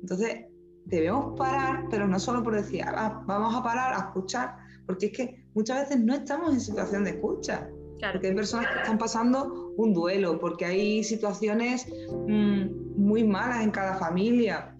Entonces, 0.00 0.46
debemos 0.86 1.38
parar, 1.38 1.84
pero 1.90 2.08
no 2.08 2.18
solo 2.18 2.42
por 2.42 2.56
decir, 2.56 2.82
ah, 2.84 3.22
vamos 3.26 3.54
a 3.54 3.62
parar 3.62 3.92
a 3.92 4.06
escuchar, 4.06 4.56
porque 4.86 5.06
es 5.06 5.12
que 5.12 5.46
muchas 5.54 5.82
veces 5.82 6.04
no 6.04 6.14
estamos 6.14 6.52
en 6.52 6.60
situación 6.60 7.04
de 7.04 7.10
escucha. 7.10 7.68
Porque 8.12 8.28
hay 8.28 8.34
personas 8.34 8.68
que 8.72 8.78
están 8.80 8.98
pasando 8.98 9.67
un 9.78 9.94
duelo, 9.94 10.38
porque 10.38 10.66
hay 10.66 11.04
situaciones 11.04 11.86
mm, 12.26 13.00
muy 13.00 13.24
malas 13.24 13.62
en 13.62 13.70
cada 13.70 13.94
familia, 13.94 14.74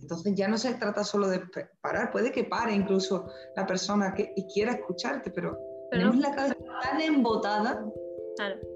entonces 0.00 0.34
ya 0.34 0.48
no 0.48 0.58
se 0.58 0.74
trata 0.74 1.04
solo 1.04 1.28
de 1.28 1.40
parar, 1.80 2.10
puede 2.10 2.32
que 2.32 2.44
pare 2.44 2.72
incluso 2.74 3.26
la 3.56 3.66
persona 3.66 4.14
que, 4.14 4.32
y 4.36 4.46
quiera 4.46 4.72
escucharte, 4.72 5.30
pero, 5.30 5.58
tenemos 5.90 6.16
la 6.16 6.34
cabeza 6.34 6.56
tan 6.82 7.00
embotada 7.00 7.84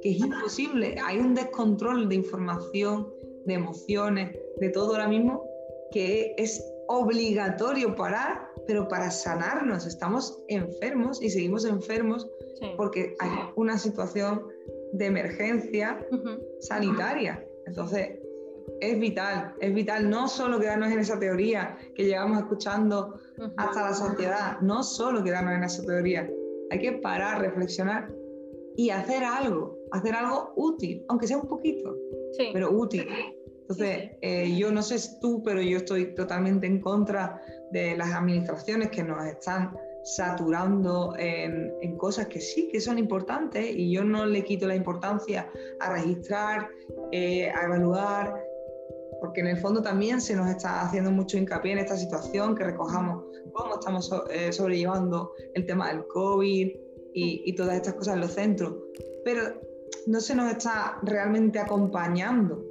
que 0.03 0.11
es 0.11 0.19
imposible. 0.19 0.97
Hay 1.03 1.19
un 1.19 1.35
descontrol 1.35 2.11
de 2.11 2.17
información, 2.17 3.09
de 3.47 3.55
emociones, 3.55 4.37
de 4.61 4.69
todo 4.69 4.93
ahora 4.93 5.09
mismo, 5.09 5.43
que 5.93 6.35
es 6.37 6.63
obligatorio 6.89 7.95
parar, 7.97 8.49
pero 8.67 8.87
para 8.87 9.11
sanarnos. 9.11 9.87
Estamos 9.87 10.43
enfermos 10.49 11.23
y 11.23 11.31
seguimos 11.31 11.65
enfermos 11.65 12.29
porque 12.77 13.15
hay 13.19 13.31
una 13.57 13.79
situación 13.79 14.43
de 14.97 15.07
emergencia 15.07 15.99
sanitaria. 16.61 17.45
Entonces, 17.67 18.19
es 18.81 18.99
vital, 18.99 19.55
es 19.61 19.75
vital 19.75 20.09
no 20.11 20.29
solo 20.29 20.59
quedarnos 20.59 20.93
en 20.93 20.99
esa 20.99 21.19
teoría 21.19 21.77
que 21.95 22.05
llevamos 22.05 22.39
escuchando 22.39 23.19
hasta 23.57 23.83
la 23.83 23.95
sociedad, 23.95 24.61
no 24.61 24.83
solo 24.83 25.23
quedarnos 25.23 25.55
en 25.55 25.65
esa 25.65 25.85
teoría, 25.85 26.29
hay 26.71 26.79
que 26.79 26.93
parar, 26.93 27.41
reflexionar 27.41 28.13
y 28.77 28.91
hacer 28.91 29.25
algo, 29.25 29.79
hacer 29.93 30.15
algo 30.15 30.53
útil, 30.57 31.05
aunque 31.09 31.27
sea 31.27 31.39
un 31.39 31.49
poquito, 31.49 31.95
pero 32.53 32.71
útil. 32.71 33.07
Entonces, 33.63 34.11
eh, 34.21 34.55
yo 34.57 34.71
no 34.71 34.83
sé 34.83 34.97
tú, 35.21 35.43
pero 35.43 35.61
yo 35.61 35.79
estoy 35.79 36.15
totalmente 36.15 36.67
en 36.67 36.81
contra 36.81 37.41
de 37.73 37.97
las 37.97 38.13
administraciones 38.13 38.91
que 38.91 39.03
nos 39.03 39.25
están 39.27 39.77
saturando 40.07 41.15
en, 41.19 41.97
cosas 41.99 42.29
que 42.29 42.41
sí, 42.41 42.69
que 42.71 42.81
son 42.81 42.99
importantes 42.99 43.75
y 43.75 43.91
yo 43.91 44.05
no 44.05 44.25
le 44.25 44.45
quito 44.45 44.69
la 44.69 44.77
importancia 44.77 45.51
a 45.81 45.93
registrar, 45.93 46.69
eh, 47.11 47.51
a 47.51 47.65
evaluar, 47.65 48.33
porque 49.21 49.41
en 49.41 49.49
el 49.49 49.57
fondo 49.57 49.83
también 49.83 50.21
se 50.21 50.37
nos 50.37 50.49
está 50.49 50.83
haciendo 50.83 51.11
mucho 51.11 51.37
hincapié 51.37 51.73
en 51.73 51.79
esta 51.79 51.97
situación, 51.97 52.55
que 52.55 52.65
recojamos 52.65 53.25
cómo 53.53 53.75
estamos 53.75 54.11
eh, 54.31 54.53
sobrellevando 54.53 55.33
el 55.55 55.67
tema 55.67 55.89
del 55.89 56.07
COVID 56.07 56.77
y, 57.15 57.53
todas 57.55 57.77
estas 57.77 57.95
cosas 57.95 58.15
en 58.15 58.21
los 58.21 58.33
centros, 58.33 58.75
pero 59.25 59.61
no 60.07 60.21
se 60.21 60.37
nos 60.37 60.53
está 60.53 60.99
realmente 61.03 61.59
acompañando. 61.59 62.63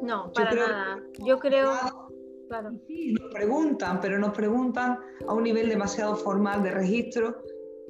No, 0.00 0.32
para 0.32 0.54
nada. 0.54 1.02
Yo 1.26 1.38
creo... 1.38 2.07
Claro. 2.48 2.72
Sí, 2.86 3.12
nos 3.12 3.32
preguntan, 3.32 4.00
pero 4.00 4.18
nos 4.18 4.32
preguntan 4.32 4.98
a 5.26 5.34
un 5.34 5.42
nivel 5.42 5.68
demasiado 5.68 6.16
formal 6.16 6.62
de 6.62 6.70
registro 6.70 7.42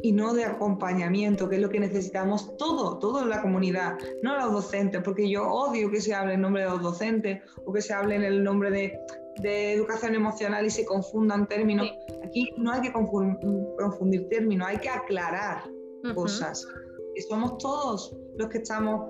y 0.03 0.13
no 0.13 0.33
de 0.35 0.45
acompañamiento, 0.45 1.49
que 1.49 1.57
es 1.57 1.63
lo 1.63 1.69
que 1.69 1.81
necesitamos 1.81 2.57
todo, 2.57 2.99
toda 2.99 3.25
la 3.25 3.43
comunidad, 3.43 3.99
no 4.23 4.37
los 4.37 4.53
docentes, 4.53 5.03
porque 5.03 5.29
yo 5.29 5.49
odio 5.49 5.91
que 5.91 6.01
se 6.01 6.15
hable 6.15 6.35
en 6.35 6.43
nombre 6.43 6.63
de 6.63 6.69
los 6.69 6.83
docentes 6.83 7.43
o 7.65 7.73
que 7.73 7.83
se 7.83 7.93
hable 7.93 8.15
en 8.15 8.23
el 8.23 8.45
nombre 8.45 8.71
de, 8.71 8.99
de 9.41 9.73
educación 9.73 10.15
emocional 10.15 10.67
y 10.67 10.71
se 10.71 10.85
confundan 10.85 11.49
términos. 11.49 11.89
Aquí 12.25 12.53
no 12.59 12.73
hay 12.73 12.83
que 12.83 12.93
confundir, 12.93 14.29
términos, 14.29 14.69
hay 14.69 14.79
que 14.79 14.89
aclarar 14.89 15.63
cosas. 16.15 16.67
Y 17.17 17.23
somos 17.23 17.59
todos 17.59 18.17
los 18.37 18.49
que 18.49 18.59
estamos 18.59 19.05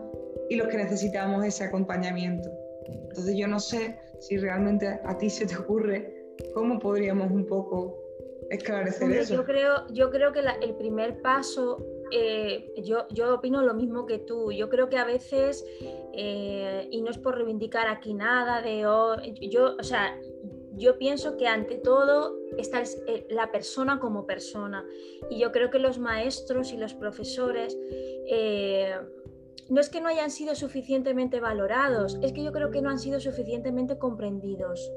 y 0.49 0.57
los 0.57 0.69
que 0.69 0.79
necesitamos 0.79 1.45
ese 1.45 1.65
acompañamiento. 1.65 2.49
Entonces 2.87 3.37
yo 3.37 3.47
no 3.47 3.61
sé 3.61 3.99
si 4.19 4.37
realmente 4.37 4.87
a 5.05 5.17
ti 5.17 5.31
se 5.31 5.47
te 5.47 5.57
ocurre 5.57 6.15
cómo 6.55 6.79
podríamos 6.79 7.31
un 7.31 7.47
poco 7.47 7.97
esclarecer 8.51 9.11
eso. 9.13 9.35
Yo 9.35 9.45
creo, 9.45 9.87
yo 9.91 10.11
creo 10.11 10.33
que 10.33 10.41
el 10.41 10.75
primer 10.77 11.21
paso, 11.21 11.85
eh, 12.11 12.73
yo, 12.83 13.07
yo 13.11 13.35
opino 13.35 13.63
lo 13.63 13.75
mismo 13.75 14.07
que 14.07 14.19
tú. 14.19 14.53
Yo 14.53 14.69
creo 14.69 14.89
que 14.89 14.97
a 14.97 15.05
veces, 15.05 15.65
eh, 16.15 16.89
y 16.91 17.03
no 17.03 17.11
es 17.11 17.19
por 17.19 17.37
reivindicar 17.37 17.89
aquí 17.89 18.15
nada 18.15 18.63
de, 18.63 18.87
oh, 18.87 19.17
yo, 19.41 19.77
o 19.79 19.83
sea, 19.83 20.19
yo 20.75 20.97
pienso 20.97 21.37
que 21.37 21.47
ante 21.47 21.77
todo 21.77 22.39
está 22.57 22.83
eh, 22.83 23.27
la 23.31 23.51
persona 23.51 23.99
como 23.99 24.27
persona. 24.27 24.87
Y 25.29 25.41
yo 25.41 25.53
creo 25.53 25.71
que 25.71 25.79
los 25.79 25.99
maestros 25.99 26.73
y 26.73 26.77
los 26.77 26.95
profesores 26.95 27.77
no 29.69 29.81
es 29.81 29.89
que 29.89 30.01
no 30.01 30.09
hayan 30.09 30.31
sido 30.31 30.55
suficientemente 30.55 31.41
valorados, 31.41 32.19
es 32.23 32.33
que 32.33 32.43
yo 32.43 32.53
creo 32.53 32.71
que 32.71 32.83
no 32.83 32.91
han 32.91 32.99
sido 32.99 33.21
suficientemente 33.21 33.99
comprendidos 33.99 34.91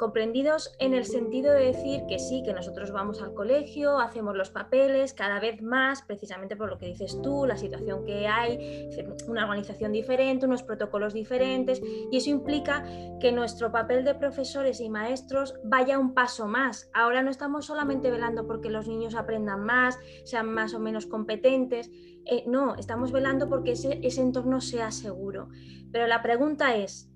comprendidos 0.00 0.74
en 0.78 0.94
el 0.94 1.04
sentido 1.04 1.52
de 1.52 1.66
decir 1.66 2.00
que 2.08 2.18
sí, 2.18 2.42
que 2.42 2.54
nosotros 2.54 2.90
vamos 2.90 3.20
al 3.20 3.34
colegio, 3.34 3.98
hacemos 4.00 4.34
los 4.34 4.48
papeles 4.48 5.12
cada 5.12 5.38
vez 5.38 5.60
más, 5.60 6.00
precisamente 6.00 6.56
por 6.56 6.70
lo 6.70 6.78
que 6.78 6.86
dices 6.86 7.20
tú, 7.22 7.44
la 7.44 7.58
situación 7.58 8.06
que 8.06 8.26
hay, 8.26 8.88
una 9.28 9.44
organización 9.44 9.92
diferente, 9.92 10.46
unos 10.46 10.62
protocolos 10.62 11.12
diferentes, 11.12 11.82
y 12.10 12.16
eso 12.16 12.30
implica 12.30 12.82
que 13.20 13.30
nuestro 13.30 13.70
papel 13.70 14.02
de 14.04 14.14
profesores 14.14 14.80
y 14.80 14.88
maestros 14.88 15.54
vaya 15.64 15.98
un 15.98 16.14
paso 16.14 16.48
más. 16.48 16.90
Ahora 16.94 17.22
no 17.22 17.30
estamos 17.30 17.66
solamente 17.66 18.10
velando 18.10 18.46
porque 18.46 18.70
los 18.70 18.88
niños 18.88 19.14
aprendan 19.14 19.64
más, 19.66 19.98
sean 20.24 20.50
más 20.52 20.72
o 20.72 20.80
menos 20.80 21.04
competentes, 21.04 21.90
eh, 22.24 22.44
no, 22.46 22.74
estamos 22.76 23.12
velando 23.12 23.50
porque 23.50 23.72
ese, 23.72 24.00
ese 24.02 24.22
entorno 24.22 24.62
sea 24.62 24.92
seguro. 24.92 25.50
Pero 25.92 26.06
la 26.06 26.22
pregunta 26.22 26.74
es, 26.74 27.09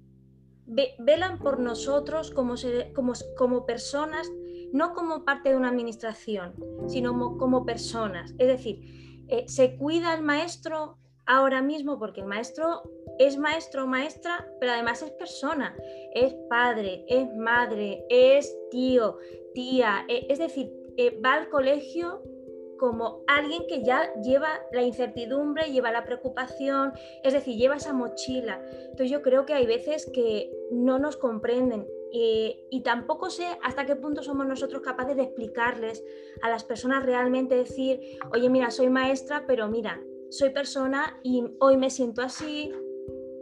velan 0.66 1.38
por 1.38 1.61
nosotros 1.61 2.30
como, 2.30 2.54
como, 2.94 3.12
como 3.37 3.66
personas, 3.66 4.30
no 4.73 4.94
como 4.94 5.25
parte 5.25 5.50
de 5.50 5.56
una 5.56 5.68
administración, 5.68 6.54
sino 6.88 7.37
como, 7.38 7.64
personas. 7.64 8.35
Es 8.38 8.49
decir, 8.49 9.25
eh, 9.28 9.44
se 9.47 9.76
cuida 9.76 10.14
el 10.14 10.23
maestro 10.23 10.99
ahora 11.26 11.62
mismo 11.62 11.99
porque 11.99 12.21
el 12.21 12.26
maestro 12.26 12.83
es 13.18 13.38
maestro 13.38 13.85
o 13.85 13.87
maestra, 13.87 14.47
pero 14.61 14.73
además 14.73 15.02
es 15.02 15.11
persona, 15.12 15.76
es 16.14 16.35
padre, 16.50 17.04
es 17.09 17.33
madre, 17.37 18.04
es 18.11 18.54
tío, 18.71 19.18
tía, 19.54 20.04
eh, 20.09 20.26
es 20.28 20.38
decir, 20.38 20.73
eh, 20.97 21.21
va 21.21 21.35
al 21.35 21.49
colegio 21.49 22.23
como 22.85 23.25
alguien 23.26 23.62
que 23.67 23.83
ya 23.83 24.12
lleva 24.21 24.61
la 24.71 24.83
incertidumbre, 24.83 25.73
lleva 25.73 25.91
la 25.91 26.05
preocupación, 26.05 26.93
es 27.23 27.33
decir, 27.33 27.57
lleva 27.57 27.76
esa 27.76 27.95
mochila. 27.95 28.61
Entonces 28.83 29.11
yo 29.11 29.23
creo 29.23 29.47
que 29.47 29.55
hay 29.55 29.64
veces 29.64 30.11
que 30.12 30.53
no 30.71 30.99
nos 30.99 31.17
comprenden 31.17 31.87
y, 32.12 32.83
tampoco 32.85 33.31
sé 33.31 33.47
hasta 33.62 33.87
qué 33.87 33.97
punto 33.97 34.23
somos 34.23 34.47
nosotros 34.47 34.83
capaces 34.83 35.17
de 35.17 35.23
explicarles 35.23 36.05
a 36.43 36.50
las 36.50 36.62
personas 36.62 37.07
realmente 37.07 37.55
decir, 37.55 38.19
oye, 38.35 38.50
mira, 38.50 38.71
soy 38.71 38.91
maestra, 38.91 39.47
pero 39.47 39.67
mira, 39.69 39.99
soy 40.29 40.50
persona 40.50 41.19
y 41.23 41.43
hoy 41.61 41.79
me 41.79 41.88
siento 41.88 42.21
así, 42.21 42.71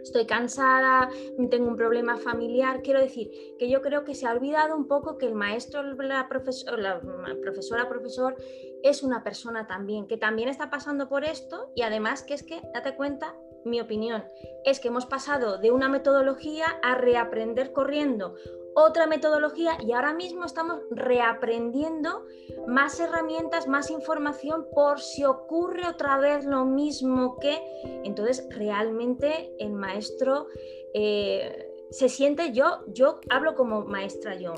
estoy 0.03 0.27
cansada, 0.27 1.09
tengo 1.51 1.69
un 1.69 1.77
problema 1.77 2.17
familiar. 2.17 2.83
Quiero 2.83 3.01
decir 3.01 3.31
que 3.59 3.71
yo 3.71 3.83
creo 3.83 4.05
que 4.05 4.15
se 4.15 4.27
ha 4.27 4.33
olvidado 4.33 4.77
un 4.77 4.89
poco 4.89 5.19
que 5.19 5.27
el 5.27 5.35
maestro, 5.35 5.83
la, 5.83 6.29
profesora, 6.29 6.77
la 6.77 7.01
profesora, 7.41 7.89
profesor 7.89 8.37
es 8.83 9.03
una 9.03 9.23
persona 9.23 9.67
también, 9.67 10.07
que 10.07 10.17
también 10.17 10.49
está 10.49 10.71
pasando 10.71 11.09
por 11.09 11.25
esto 11.25 11.73
y 11.75 11.83
además 11.83 12.23
que 12.23 12.35
es 12.35 12.43
que, 12.43 12.61
date 12.75 12.97
cuenta, 12.97 13.35
mi 13.65 13.81
opinión, 13.81 14.25
es 14.65 14.81
que 14.81 14.89
hemos 14.89 15.07
pasado 15.07 15.59
de 15.59 15.71
una 15.71 15.89
metodología 15.89 16.67
a 16.83 16.97
reaprender 16.97 17.73
corriendo 17.73 18.35
otra 18.75 19.07
metodología 19.07 19.77
y 19.81 19.93
ahora 19.93 20.15
mismo 20.15 20.45
estamos 20.45 20.81
reaprendiendo 20.91 22.25
más 22.67 22.99
herramientas, 23.01 23.69
más 23.69 23.91
información 23.91 24.67
por 24.75 25.01
si 25.01 25.25
ocurre 25.25 25.87
otra 25.87 26.19
vez 26.19 26.45
lo 26.45 26.65
mismo 26.65 27.39
que... 27.39 27.61
Entonces, 28.05 28.47
realmente 28.51 29.55
el 29.59 29.73
maestro 29.73 30.47
eh, 30.95 31.69
se 31.91 32.09
siente 32.09 32.53
yo, 32.53 32.85
yo 32.89 33.21
hablo 33.31 33.55
como 33.55 33.85
maestra 33.85 34.35
yo, 34.37 34.55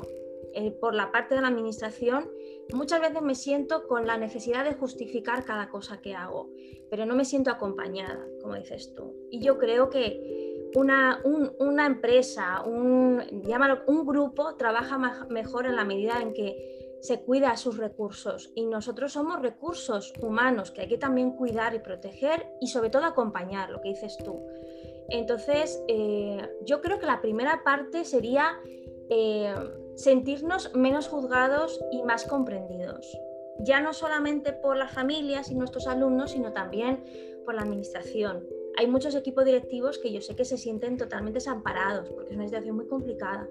eh, 0.53 0.71
por 0.71 0.95
la 0.95 1.11
parte 1.11 1.35
de 1.35 1.41
la 1.41 1.49
administración, 1.49 2.31
muchas 2.73 3.01
veces 3.01 3.21
me 3.21 3.35
siento 3.35 3.87
con 3.87 4.07
la 4.07 4.17
necesidad 4.17 4.63
de 4.63 4.73
justificar 4.73 5.43
cada 5.43 5.69
cosa 5.69 5.99
que 5.99 6.15
hago, 6.15 6.49
pero 6.89 7.05
no 7.05 7.15
me 7.15 7.25
siento 7.25 7.51
acompañada, 7.51 8.25
como 8.41 8.55
dices 8.55 8.93
tú. 8.95 9.13
Y 9.29 9.41
yo 9.41 9.57
creo 9.57 9.89
que 9.89 10.44
una, 10.75 11.21
una 11.59 11.85
empresa, 11.85 12.61
un, 12.65 13.23
un 13.87 14.05
grupo 14.05 14.55
trabaja 14.55 14.97
mejor 15.29 15.65
en 15.65 15.75
la 15.75 15.85
medida 15.85 16.21
en 16.21 16.33
que 16.33 16.97
se 17.01 17.21
cuida 17.21 17.55
sus 17.55 17.77
recursos 17.77 18.51
y 18.55 18.65
nosotros 18.65 19.13
somos 19.13 19.41
recursos 19.41 20.11
humanos 20.21 20.71
que 20.71 20.81
hay 20.81 20.87
que 20.87 20.97
también 20.97 21.31
cuidar 21.31 21.75
y 21.75 21.79
proteger 21.79 22.47
y 22.59 22.67
sobre 22.67 22.89
todo 22.89 23.05
acompañar, 23.05 23.69
lo 23.69 23.81
que 23.81 23.89
dices 23.89 24.17
tú. 24.23 24.43
Entonces, 25.09 25.83
eh, 25.87 26.49
yo 26.65 26.81
creo 26.81 26.99
que 26.99 27.05
la 27.05 27.21
primera 27.21 27.61
parte 27.63 28.03
sería 28.05 28.59
eh, 29.09 29.53
sentirnos 29.95 30.73
menos 30.73 31.07
juzgados 31.07 31.79
y 31.91 32.01
más 32.03 32.25
comprendidos. 32.25 33.07
Ya 33.59 33.79
no 33.79 33.93
solamente 33.93 34.51
por 34.51 34.75
las 34.75 34.91
familias 34.91 35.51
y 35.51 35.55
nuestros 35.55 35.87
alumnos, 35.87 36.31
sino 36.31 36.51
también 36.53 37.03
por 37.45 37.53
la 37.53 37.61
administración 37.61 38.43
hay 38.77 38.87
muchos 38.87 39.15
equipos 39.15 39.45
directivos 39.45 39.97
que 39.97 40.11
yo 40.11 40.21
sé 40.21 40.35
que 40.35 40.45
se 40.45 40.57
sienten 40.57 40.97
totalmente 40.97 41.37
desamparados, 41.37 42.09
porque 42.09 42.31
es 42.31 42.35
una 42.35 42.47
situación 42.47 42.75
muy 42.75 42.87
complicada, 42.87 43.47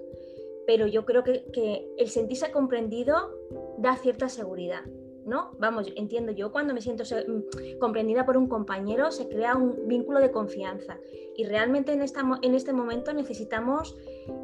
pero 0.67 0.87
yo 0.87 1.05
creo 1.05 1.25
que, 1.25 1.45
que 1.53 1.87
el 1.99 2.09
sentirse 2.09 2.51
comprendido 2.51 3.33
da 3.79 3.97
cierta 3.97 4.29
seguridad. 4.29 4.85
¿No? 5.27 5.53
Vamos, 5.59 5.93
entiendo 5.97 6.33
yo 6.33 6.53
cuando 6.53 6.75
me 6.75 6.81
siento 6.81 7.05
mm, 7.05 7.79
comprendida 7.79 8.27
por 8.27 8.37
un 8.37 8.49
compañero 8.49 9.11
se 9.11 9.29
crea 9.29 9.57
un 9.57 9.89
vínculo 9.89 10.21
de 10.21 10.31
confianza 10.31 10.99
y 11.37 11.45
realmente 11.45 11.93
en, 11.93 12.03
este 12.55 12.73
momento 12.73 13.13
necesitamos 13.13 13.97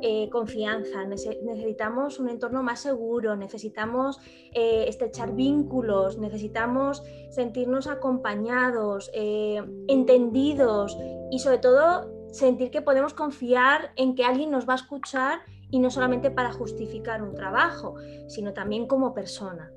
eh, 0.02 0.28
confianza, 0.30 1.04
necesitamos 1.04 2.18
un 2.18 2.28
entorno 2.28 2.62
más 2.62 2.80
seguro, 2.80 3.36
necesitamos 3.36 4.18
eh, 4.52 4.86
estrechar 4.88 5.34
vínculos, 5.34 6.18
necesitamos 6.18 7.02
sentirnos 7.30 7.86
acompañados, 7.86 9.10
eh, 9.14 9.62
entendidos 9.88 10.96
y 11.30 11.38
sobre 11.38 11.58
todo 11.58 12.10
sentir 12.32 12.70
que 12.70 12.82
podemos 12.82 13.14
confiar 13.14 13.92
en 13.96 14.14
que 14.14 14.24
alguien 14.24 14.50
nos 14.50 14.68
va 14.68 14.72
a 14.72 14.76
escuchar 14.76 15.40
y 15.70 15.78
no 15.78 15.90
solamente 15.90 16.30
para 16.30 16.52
justificar 16.52 17.22
un 17.22 17.34
trabajo, 17.34 17.94
sino 18.28 18.52
también 18.52 18.86
como 18.86 19.14
persona. 19.14 19.72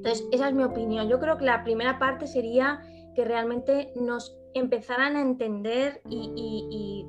Entonces, 0.00 0.26
esa 0.32 0.48
es 0.48 0.54
mi 0.54 0.62
opinión. 0.62 1.10
Yo 1.10 1.20
creo 1.20 1.36
que 1.36 1.44
la 1.44 1.62
primera 1.62 1.98
parte 1.98 2.26
sería 2.26 2.80
que 3.14 3.22
realmente 3.22 3.92
nos 3.96 4.34
empezaran 4.54 5.14
a 5.16 5.20
entender 5.20 6.00
y, 6.08 7.06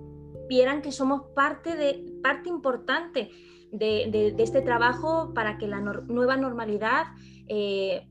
vieran 0.49 0.81
que 0.81 0.91
somos 0.91 1.21
parte, 1.33 1.77
de, 1.77 2.03
parte 2.21 2.49
importante 2.49 3.29
de, 3.71 4.35
este 4.37 4.61
trabajo 4.61 5.33
para 5.33 5.57
que 5.57 5.65
la 5.65 5.79
nueva 5.79 6.35
normalidad 6.35 7.05
eh, 7.47 8.09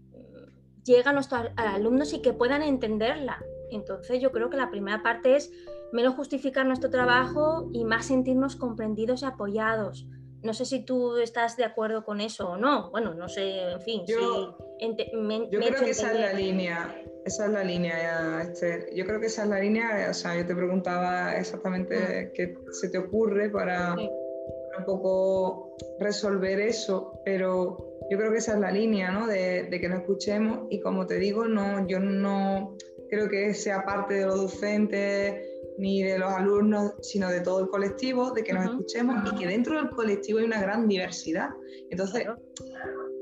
llegue 0.82 1.06
a 1.06 1.12
nuestros 1.12 1.48
alumnos 1.56 2.14
y 2.14 2.22
que 2.22 2.32
puedan 2.32 2.62
entenderla. 2.62 3.44
Entonces 3.70 4.22
yo 4.22 4.32
creo 4.32 4.48
que 4.48 4.56
la 4.56 4.70
primera 4.70 5.02
parte 5.02 5.36
es 5.36 5.52
menos 5.92 6.14
justificar 6.14 6.64
nuestro 6.64 6.88
trabajo 6.88 7.68
y 7.74 7.84
más 7.84 8.06
sentirnos 8.06 8.56
comprendidos 8.56 9.20
y 9.20 9.26
apoyados. 9.26 10.06
No 10.42 10.54
sé 10.54 10.64
si 10.64 10.84
tú 10.84 11.18
estás 11.18 11.56
de 11.56 11.64
acuerdo 11.64 12.04
con 12.04 12.20
eso 12.20 12.50
o 12.50 12.56
no. 12.56 12.90
Bueno, 12.90 13.14
no 13.14 13.28
sé, 13.28 13.72
en 13.72 13.80
fin. 13.82 14.02
Yo, 14.06 14.56
yo 14.78 15.60
creo 15.60 15.84
que 15.84 15.90
esa 15.90 16.12
es 16.12 16.20
la 16.20 16.32
línea. 16.32 17.02
Esa 17.24 17.46
es 17.46 17.52
la 17.52 17.62
línea, 17.62 18.42
Esther. 18.42 18.88
Yo 18.94 19.04
creo 19.04 19.20
que 19.20 19.26
esa 19.26 19.42
es 19.42 19.48
la 19.48 19.60
línea. 19.60 20.08
O 20.10 20.14
sea, 20.14 20.36
yo 20.36 20.46
te 20.46 20.54
preguntaba 20.54 21.36
exactamente 21.36 21.96
mm. 21.96 22.32
qué 22.34 22.54
se 22.72 22.88
te 22.88 22.98
ocurre 22.98 23.50
para, 23.50 23.94
un 23.94 24.84
poco 24.86 25.76
resolver 25.98 26.60
eso, 26.60 27.20
pero 27.24 27.76
yo 28.10 28.18
creo 28.18 28.32
que 28.32 28.38
esa 28.38 28.54
es 28.54 28.60
la 28.60 28.72
línea, 28.72 29.10
¿no? 29.10 29.26
De, 29.26 29.64
de, 29.64 29.80
que 29.80 29.88
nos 29.88 30.00
escuchemos 30.00 30.66
y 30.70 30.80
como 30.80 31.06
te 31.06 31.16
digo, 31.16 31.44
no, 31.44 31.86
yo 31.86 32.00
no 32.00 32.76
creo 33.10 33.28
que 33.28 33.52
sea 33.54 33.84
parte 33.84 34.14
de 34.14 34.26
los 34.26 34.40
docentes 34.40 35.49
ni 35.80 36.02
de 36.02 36.18
los 36.18 36.30
alumnos, 36.30 36.92
sino 37.00 37.28
de 37.30 37.40
todo 37.40 37.60
el 37.60 37.68
colectivo, 37.68 38.32
de 38.32 38.44
que 38.44 38.52
nos 38.52 38.66
escuchemos 38.66 39.32
y 39.32 39.36
que 39.36 39.46
dentro 39.46 39.76
del 39.76 39.90
colectivo 39.90 40.38
hay 40.38 40.44
una 40.44 40.60
gran 40.60 40.86
diversidad. 40.86 41.48
Entonces, 41.90 42.26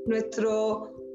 nuestra 0.07 0.49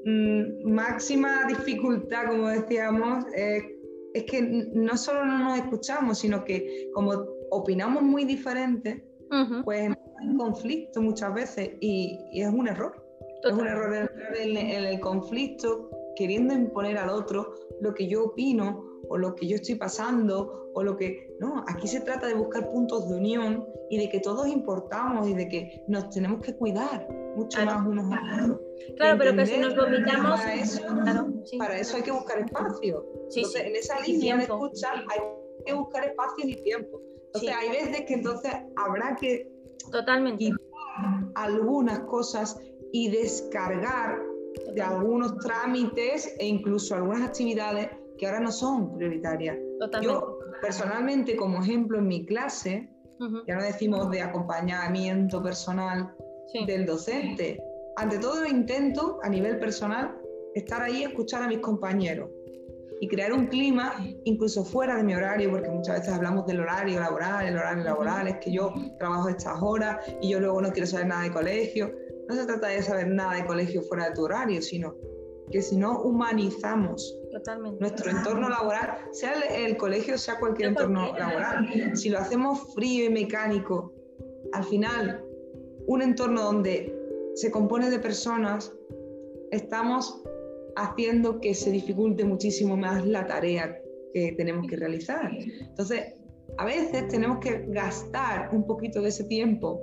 mm, 0.06 0.72
máxima 0.72 1.46
dificultad, 1.48 2.28
como 2.28 2.48
decíamos, 2.48 3.26
es 3.36 4.24
que 4.24 4.42
no 4.74 4.96
solo 4.98 5.26
no 5.26 5.40
nos 5.40 5.58
escuchamos, 5.60 6.20
sino 6.20 6.44
que 6.46 6.90
como 6.94 7.12
opinamos 7.52 8.04
muy 8.04 8.24
diferente, 8.24 9.06
pues 9.66 9.90
hay 9.90 10.28
un 10.28 10.38
conflicto 10.38 11.02
muchas 11.02 11.34
veces 11.34 11.72
y, 11.82 12.20
es 12.34 12.48
un 12.48 12.68
error. 12.68 13.04
Es 13.44 13.52
un 13.52 13.68
error 13.68 13.94
entrar 13.94 14.38
en 14.38 14.86
el 14.86 15.00
conflicto 15.02 15.90
queriendo 16.16 16.54
imponer 16.54 16.98
al 16.98 17.10
otro 17.10 17.54
lo 17.82 17.94
que 17.94 18.08
yo 18.08 18.26
opino 18.26 18.93
o 19.10 19.18
lo 19.18 19.36
que 19.36 19.48
yo 19.48 19.56
estoy 19.56 19.76
pasando 19.76 20.72
o 20.74 20.84
lo 20.84 20.96
que... 20.98 21.36
No, 21.39 21.63
aquí 21.68 21.88
se 21.88 22.02
trata 22.02 22.28
de 22.28 22.34
buscar 22.34 22.70
puntos 22.72 23.10
de 23.10 23.16
unión 23.16 23.66
y 23.89 23.98
de 23.98 24.10
que 24.10 24.20
todos 24.20 24.48
importamos 24.48 25.28
y 25.28 25.34
de 25.34 25.48
que 25.48 25.84
nos 25.88 26.10
tenemos 26.10 26.42
que 26.42 26.56
cuidar 26.56 27.08
mucho 27.36 27.63
más 27.66 27.86
unos 27.86 28.06
a 28.12 28.44
otros. 28.44 28.62
Claro, 28.98 29.18
pero 29.18 29.36
que 29.36 29.46
si 29.46 29.58
nos 29.58 29.76
vomitamos... 29.76 30.39
Para 30.39 30.54
eso, 30.56 30.82
para 31.58 31.78
eso 31.78 31.98
hay 31.98 32.04
que 32.04 32.12
buscar 32.12 32.39
espacio. 32.39 33.06
entonces, 33.36 33.62
en 33.62 33.76
esa 33.76 34.00
línea 34.02 34.38
de 34.38 34.44
escucha 34.44 34.89
hay 34.94 35.20
que 35.66 35.74
buscar 35.74 36.06
espacios 36.06 36.48
y 36.48 36.63
tiempo. 36.63 37.02
Entonces, 37.26 37.56
hay 37.56 37.70
veces 37.70 38.02
que 38.08 38.13
entonces 38.13 38.52
habrá 38.76 39.16
que... 39.16 39.52
Totalmente. 39.92 40.52
Algunas 41.36 42.00
cosas 42.02 42.60
y 42.92 43.10
descargar 43.10 44.22
de 44.74 44.82
algunos 44.82 45.38
trámites 45.39 46.34
e 46.39 46.46
incluso 46.46 46.96
algunas 46.96 47.24
actividades 47.24 47.89
que 48.24 48.28
ahora 48.30 48.40
no 48.40 48.54
son 48.54 48.96
prioritarias. 48.96 49.58
Yo 50.02 50.40
personalmente, 50.62 51.36
como 51.36 51.62
ejemplo 51.62 51.98
en 51.98 52.08
mi 52.08 52.26
clase, 52.26 52.90
ya 53.46 53.56
no 53.56 53.64
decimos 53.64 54.10
de 54.12 54.22
acompañamiento 54.22 55.44
personal 55.44 56.16
del 56.66 56.86
docente, 56.86 57.62
ante 57.98 58.20
todo 58.20 58.46
intento 58.46 59.20
a 59.24 59.30
nivel 59.30 59.60
personal 59.60 60.18
estar 60.56 60.82
ahí 60.82 61.04
escuchar 61.04 61.44
a 61.44 61.48
mis 61.50 61.60
compañeros 61.60 62.30
y 63.02 63.10
crear 63.10 63.34
un 63.34 63.48
clima 63.48 63.94
incluso 64.24 64.64
fuera 64.64 64.96
de 64.96 65.04
mi 65.04 65.16
horario, 65.16 65.52
porque 65.52 65.70
muchas 65.70 66.00
veces 66.00 66.14
hablamos 66.14 66.46
del 66.46 66.62
horario 66.62 67.02
laboral, 67.02 67.46
el 67.46 67.58
horario 67.58 67.84
laboral 67.84 68.28
es 68.30 68.38
que 68.38 68.54
yo 68.54 68.74
trabajo 69.00 69.28
estas 69.28 69.62
horas 69.62 69.98
y 70.22 70.30
yo 70.30 70.40
luego 70.40 70.62
no 70.62 70.72
quiero 70.72 70.88
saber 70.88 71.08
nada 71.08 71.24
de 71.24 71.32
colegio. 71.34 71.92
No 72.30 72.36
se 72.36 72.46
trata 72.46 72.68
de 72.68 72.82
saber 72.82 73.10
nada 73.10 73.36
de 73.36 73.46
colegio 73.46 73.82
fuera 73.82 74.08
de 74.08 74.16
tu 74.16 74.24
horario, 74.24 74.62
sino 74.62 74.96
que 75.54 75.62
si 75.62 75.78
no 75.78 76.02
humanizamos 76.02 77.16
nuestro 77.80 78.10
entorno 78.10 78.50
laboral, 78.50 78.98
sea 79.12 79.34
el, 79.56 79.78
colegio, 79.78 80.18
sea 80.18 80.39
cualquier 80.39 80.70
entorno 80.70 81.16
laboral, 81.16 81.96
si 81.96 82.10
lo 82.10 82.18
hacemos 82.18 82.74
frío 82.74 83.06
y 83.06 83.10
mecánico, 83.10 83.94
al 84.54 84.63
final, 84.63 85.24
un 85.86 86.02
entorno 86.02 86.42
donde 86.42 86.92
se 87.36 87.52
compone 87.52 87.92
de 87.92 88.00
personas, 88.00 88.74
estamos 89.52 90.24
haciendo 90.76 91.39
que 91.39 91.54
se 91.54 91.70
dificulte 91.70 92.26
muchísimo 92.26 92.76
más 92.76 93.06
la 93.06 93.28
tarea 93.28 93.80
que 94.12 94.32
tenemos 94.32 94.66
que 94.68 94.76
realizar. 94.76 95.32
Entonces, 95.60 96.16
a 96.58 96.66
veces 96.66 97.08
tenemos 97.10 97.38
que 97.38 97.63
gastar 97.68 98.50
un 98.52 98.66
poquito 98.66 99.04
de 99.04 99.10
ese 99.10 99.26
tiempo 99.26 99.80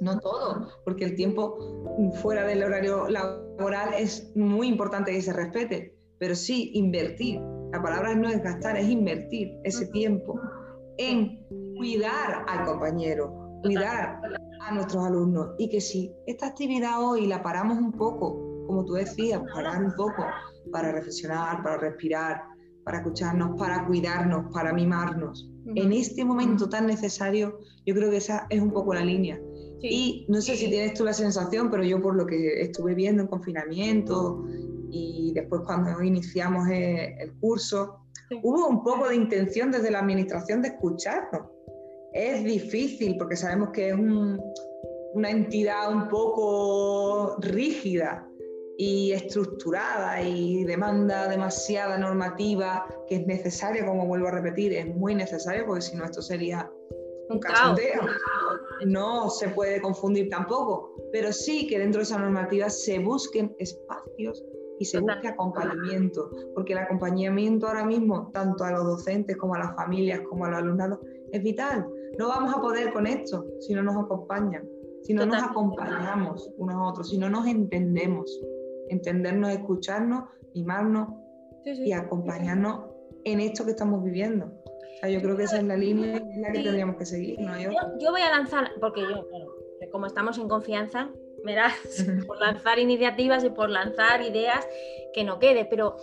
no 0.00 0.18
todo, 0.20 0.68
porque 0.84 1.04
el 1.04 1.16
tiempo 1.16 1.56
fuera 2.22 2.44
del 2.44 2.62
horario 2.62 3.08
laboral 3.08 3.94
es 3.98 4.32
muy 4.34 4.68
importante 4.68 5.12
que 5.12 5.22
se 5.22 5.32
respete, 5.32 5.96
pero 6.18 6.34
sí 6.34 6.70
invertir. 6.74 7.40
La 7.72 7.82
palabra 7.82 8.14
no 8.14 8.28
es 8.28 8.42
gastar, 8.42 8.76
es 8.76 8.88
invertir 8.88 9.52
ese 9.64 9.86
tiempo 9.86 10.38
en 10.98 11.44
cuidar 11.76 12.44
al 12.48 12.64
compañero, 12.66 13.60
cuidar 13.62 14.20
a 14.60 14.74
nuestros 14.74 15.04
alumnos 15.04 15.50
y 15.58 15.68
que 15.68 15.80
si 15.80 16.12
esta 16.26 16.46
actividad 16.46 17.02
hoy 17.02 17.26
la 17.26 17.42
paramos 17.42 17.78
un 17.78 17.92
poco, 17.92 18.64
como 18.66 18.84
tú 18.84 18.94
decías, 18.94 19.42
parar 19.52 19.82
un 19.82 19.92
poco 19.94 20.24
para 20.72 20.92
reflexionar, 20.92 21.62
para 21.62 21.78
respirar, 21.78 22.42
para 22.84 22.98
escucharnos, 22.98 23.58
para 23.58 23.86
cuidarnos, 23.86 24.52
para 24.52 24.72
mimarnos. 24.72 25.50
En 25.74 25.92
este 25.92 26.24
momento 26.24 26.68
tan 26.68 26.86
necesario, 26.86 27.58
yo 27.86 27.94
creo 27.94 28.10
que 28.10 28.18
esa 28.18 28.46
es 28.50 28.60
un 28.60 28.70
poco 28.70 28.94
la 28.94 29.04
línea. 29.04 29.40
Y 29.90 30.26
no 30.28 30.40
sé 30.40 30.56
si 30.56 30.68
tienes 30.68 30.94
tú 30.94 31.04
la 31.04 31.12
sensación, 31.12 31.70
pero 31.70 31.84
yo 31.84 32.00
por 32.00 32.16
lo 32.16 32.26
que 32.26 32.62
estuve 32.62 32.94
viendo 32.94 33.22
en 33.22 33.28
confinamiento 33.28 34.44
y 34.90 35.32
después 35.34 35.62
cuando 35.66 36.02
iniciamos 36.02 36.68
eh, 36.68 37.16
el, 37.18 37.34
curso, 37.34 38.00
hubo 38.42 38.68
un 38.68 38.82
poco 38.82 39.08
de 39.08 39.16
intención 39.16 39.70
desde 39.70 39.90
la 39.90 40.00
administración 40.00 40.62
de 40.62 40.68
escucharnos. 40.68 41.48
Es 42.12 42.44
difícil 42.44 43.16
porque 43.18 43.36
sabemos 43.36 43.70
que 43.70 43.88
es 43.88 43.94
una 43.94 45.30
entidad 45.30 45.92
un 45.92 46.08
poco 46.08 47.36
rígida 47.40 48.26
y 48.78 49.12
estructurada 49.12 50.22
y 50.22 50.64
demanda 50.64 51.28
demasiada 51.28 51.98
normativa 51.98 52.86
que 53.08 53.16
es 53.16 53.26
necesaria, 53.26 53.86
como 53.86 54.06
vuelvo 54.06 54.28
a 54.28 54.32
repetir, 54.32 54.72
es 54.72 54.86
muy 54.86 55.14
necesario 55.14 55.66
porque 55.66 55.82
si 55.82 55.96
no 55.96 56.04
esto 56.04 56.22
sería 56.22 56.70
un 57.28 57.38
cachondeo. 57.38 58.02
No 58.86 59.30
se 59.30 59.48
puede 59.50 59.80
confundir 59.80 60.28
tampoco, 60.28 60.94
pero 61.12 61.32
sí 61.32 61.66
que 61.68 61.78
dentro 61.78 62.00
de 62.00 62.02
esa 62.02 62.18
normativa 62.18 62.68
se 62.68 62.98
busquen 62.98 63.54
espacios 63.58 64.44
y 64.78 64.84
se 64.84 64.98
busque 64.98 65.28
acompañamiento, 65.28 66.28
porque 66.54 66.72
el 66.72 66.80
acompañamiento 66.80 67.68
ahora 67.68 67.84
mismo, 67.84 68.30
tanto 68.32 68.64
a 68.64 68.72
los 68.72 68.84
docentes 68.84 69.36
como 69.36 69.54
a 69.54 69.60
las 69.60 69.76
familias, 69.76 70.20
como 70.28 70.44
a 70.44 70.50
los 70.50 70.58
alumnados, 70.58 70.98
es 71.32 71.42
vital. 71.42 71.86
No 72.18 72.28
vamos 72.28 72.54
a 72.54 72.60
poder 72.60 72.92
con 72.92 73.06
esto 73.06 73.46
si 73.60 73.74
no 73.74 73.82
nos 73.82 73.96
acompañan, 73.96 74.68
si 75.02 75.14
no 75.14 75.24
nos 75.24 75.42
acompañamos 75.42 76.50
unos 76.58 76.74
a 76.74 76.82
otros, 76.82 77.08
si 77.08 77.16
no 77.16 77.30
nos 77.30 77.46
entendemos. 77.46 78.40
Entendernos, 78.88 79.50
escucharnos, 79.50 80.24
mimarnos 80.54 81.08
y 81.64 81.92
acompañarnos 81.92 82.80
en 83.24 83.40
esto 83.40 83.64
que 83.64 83.70
estamos 83.70 84.02
viviendo 84.02 84.63
yo 85.08 85.20
creo 85.20 85.36
que 85.36 85.44
esa 85.44 85.58
es 85.58 85.64
la 85.64 85.76
línea 85.76 86.16
en 86.16 86.42
la 86.42 86.52
que 86.52 86.60
tendríamos 86.60 86.96
que 86.96 87.06
seguir. 87.06 87.38
Yo, 87.98 88.10
voy 88.10 88.20
a 88.20 88.30
lanzar, 88.30 88.72
porque 88.80 89.02
yo, 89.02 89.28
como 89.90 90.06
estamos 90.06 90.38
en 90.38 90.48
confianza, 90.48 91.10
verás, 91.44 91.74
por 92.26 92.40
lanzar 92.40 92.78
iniciativas 92.78 93.44
y 93.44 93.50
por 93.50 93.70
lanzar 93.70 94.22
ideas 94.22 94.66
que 95.12 95.24
no 95.24 95.38
quede, 95.38 95.64
pero 95.64 95.96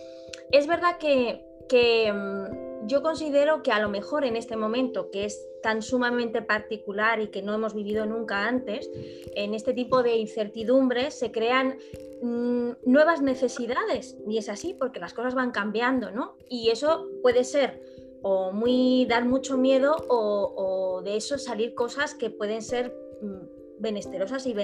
es 0.52 0.68
verdad 0.68 0.98
que, 0.98 1.44
que 1.68 2.12
mm, 2.12 2.88
yo 2.88 3.02
considero 3.02 3.64
que 3.64 3.72
a 3.72 3.80
lo 3.80 3.90
mejor 3.90 4.26
en 4.26 4.36
este 4.36 4.56
momento, 4.56 5.12
que 5.12 5.26
es 5.26 5.48
tan 5.62 5.82
sumamente 5.82 6.42
particular 6.42 7.20
y 7.20 7.28
que 7.28 7.42
no 7.42 7.54
hemos 7.54 7.74
vivido 7.74 8.06
nunca 8.06 8.48
antes, 8.48 8.90
en 9.36 9.54
este 9.54 9.74
tipo 9.74 10.04
de 10.04 10.16
incertidumbres 10.16 11.14
se 11.14 11.32
crean 11.32 11.78
mm, 12.22 12.72
nuevas 12.86 13.22
necesidades 13.22 14.18
y 14.28 14.38
es 14.38 14.50
así 14.50 14.74
porque 14.74 15.00
las 15.00 15.14
cosas 15.14 15.36
van 15.36 15.52
cambiando, 15.52 16.12
¿no? 16.12 16.36
Y 16.50 16.70
eso 16.70 17.08
puede 17.22 17.44
ser 17.44 17.82
o 18.22 18.52
muy 18.52 19.06
dar 19.06 19.26
mucho 19.26 19.58
miedo 19.58 19.96
o, 20.10 21.02
de 21.04 21.16
eso 21.16 21.38
salir 21.38 21.74
cosas 21.74 22.14
que 22.14 22.30
pueden 22.30 22.62
ser 22.62 22.96
mm, 23.22 23.80
benesterosas 23.80 24.46
y 24.46 24.56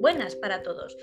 buenas 0.00 0.34
para 0.34 0.62
todos. 0.62 0.96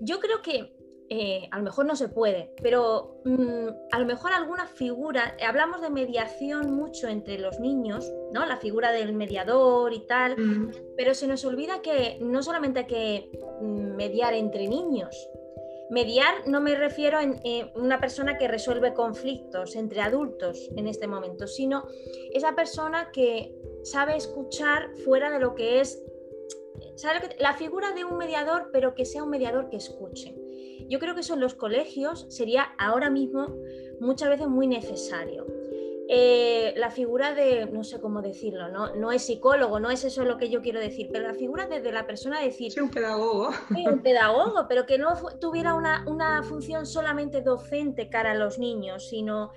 Yo 0.00 0.20
creo 0.20 0.42
que 0.42 0.74
eh, 1.12 1.48
a 1.50 1.58
lo 1.58 1.64
mejor 1.64 1.86
no 1.86 1.96
se 1.96 2.08
puede, 2.08 2.54
pero 2.62 3.20
mm, 3.24 3.68
a 3.90 3.98
lo 3.98 4.06
mejor 4.06 4.32
alguna 4.32 4.66
figura, 4.66 5.36
hablamos 5.44 5.80
de 5.80 5.90
mediación 5.90 6.70
mucho 6.70 7.08
entre 7.08 7.36
los 7.36 7.58
niños, 7.58 8.08
¿no? 8.32 8.46
La 8.46 8.58
figura 8.58 8.92
del 8.92 9.12
mediador 9.12 9.92
y 9.92 10.06
tal, 10.06 10.36
mm. 10.36 10.70
pero 10.96 11.14
se 11.14 11.26
nos 11.26 11.44
olvida 11.44 11.82
que 11.82 12.18
no 12.20 12.44
solamente 12.44 12.80
hay 12.80 12.86
que 12.86 13.30
mediar 13.60 14.34
entre 14.34 14.68
niños, 14.68 15.28
Mediar 15.90 16.46
no 16.46 16.60
me 16.60 16.76
refiero 16.76 17.18
a 17.18 17.22
una 17.74 17.98
persona 17.98 18.38
que 18.38 18.46
resuelve 18.46 18.94
conflictos 18.94 19.74
entre 19.74 20.00
adultos 20.00 20.70
en 20.76 20.86
este 20.86 21.08
momento, 21.08 21.48
sino 21.48 21.84
esa 22.32 22.54
persona 22.54 23.10
que 23.12 23.52
sabe 23.82 24.16
escuchar 24.16 24.90
fuera 25.04 25.30
de 25.30 25.40
lo 25.40 25.54
que 25.54 25.80
es 25.80 26.00
la 27.38 27.54
figura 27.54 27.92
de 27.92 28.04
un 28.04 28.18
mediador, 28.18 28.70
pero 28.72 28.94
que 28.94 29.04
sea 29.04 29.24
un 29.24 29.30
mediador 29.30 29.68
que 29.68 29.78
escuche. 29.78 30.36
Yo 30.88 30.98
creo 30.98 31.14
que 31.14 31.20
eso 31.20 31.34
en 31.34 31.40
los 31.40 31.54
colegios 31.54 32.26
sería 32.28 32.68
ahora 32.78 33.10
mismo 33.10 33.56
muchas 34.00 34.28
veces 34.28 34.48
muy 34.48 34.66
necesario. 34.66 35.46
Eh, 36.12 36.74
la 36.76 36.90
figura 36.90 37.36
de, 37.36 37.66
no 37.66 37.84
sé 37.84 38.00
cómo 38.00 38.20
decirlo, 38.20 38.68
¿no? 38.68 38.96
no 38.96 39.12
es 39.12 39.22
psicólogo, 39.22 39.78
no 39.78 39.92
es 39.92 40.02
eso 40.02 40.24
lo 40.24 40.38
que 40.38 40.50
yo 40.50 40.60
quiero 40.60 40.80
decir, 40.80 41.08
pero 41.12 41.28
la 41.28 41.34
figura 41.34 41.68
de, 41.68 41.92
la 41.92 42.04
persona 42.04 42.40
decir... 42.40 42.72
Sí, 42.72 42.80
un 42.80 42.90
pedagogo. 42.90 43.50
un 43.70 44.02
pedagogo, 44.02 44.66
pero 44.68 44.86
que 44.86 44.98
no 44.98 45.14
tuviera 45.40 45.74
una, 45.74 46.04
una, 46.08 46.42
función 46.42 46.84
solamente 46.84 47.42
docente 47.42 48.08
cara 48.08 48.32
a 48.32 48.34
los 48.34 48.58
niños, 48.58 49.08
sino 49.08 49.52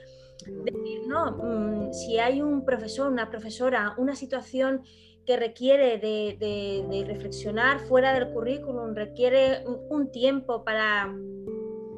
decir, 0.46 1.08
no, 1.08 1.32
mm, 1.32 1.92
si 1.92 2.20
hay 2.20 2.44
un 2.44 2.63
profesor, 2.63 3.12
una 3.12 3.32
profesora, 3.32 3.96
una 3.98 4.16
situación 4.16 4.84
que 5.26 5.38
requiere 5.38 5.98
de, 5.98 6.38
de 6.39 7.04
reflexionar 7.08 7.80
fuera 7.80 8.13
del 8.13 8.32
currículum, 8.32 8.94
requiere 8.94 9.63
un 9.66 10.12
tiempo 10.12 10.63
para 10.63 11.12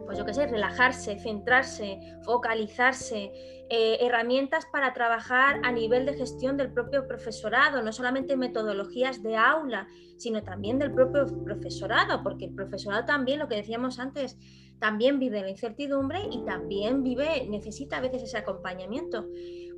pues 0.05 0.17
yo 0.17 0.25
qué 0.25 0.33
sé, 0.33 0.47
relajarse, 0.47 1.19
centrarse, 1.19 1.99
focalizarse, 2.23 3.31
eh, 3.69 3.97
herramientas 4.01 4.67
para 4.71 4.93
trabajar 4.93 5.59
a 5.63 5.71
nivel 5.71 6.05
de 6.05 6.13
gestión 6.13 6.55
del 6.55 6.71
propio 6.71 7.07
profesorado, 7.07 7.81
no 7.81 7.91
solamente 7.91 8.37
metodologías 8.37 9.23
de 9.23 9.35
aula, 9.37 9.87
sino 10.17 10.43
también 10.43 10.77
del 10.77 10.93
propio 10.93 11.25
profesorado, 11.43 12.21
porque 12.21 12.45
el 12.45 12.53
profesorado 12.53 13.05
también, 13.05 13.39
lo 13.39 13.47
que 13.47 13.55
decíamos 13.55 13.99
antes, 13.99 14.37
también 14.79 15.19
vive 15.19 15.41
la 15.41 15.49
incertidumbre 15.49 16.19
y 16.31 16.43
también 16.45 17.01
vive, 17.01 17.47
necesita 17.49 17.97
a 17.97 18.01
veces 18.01 18.23
ese 18.23 18.37
acompañamiento. 18.37 19.27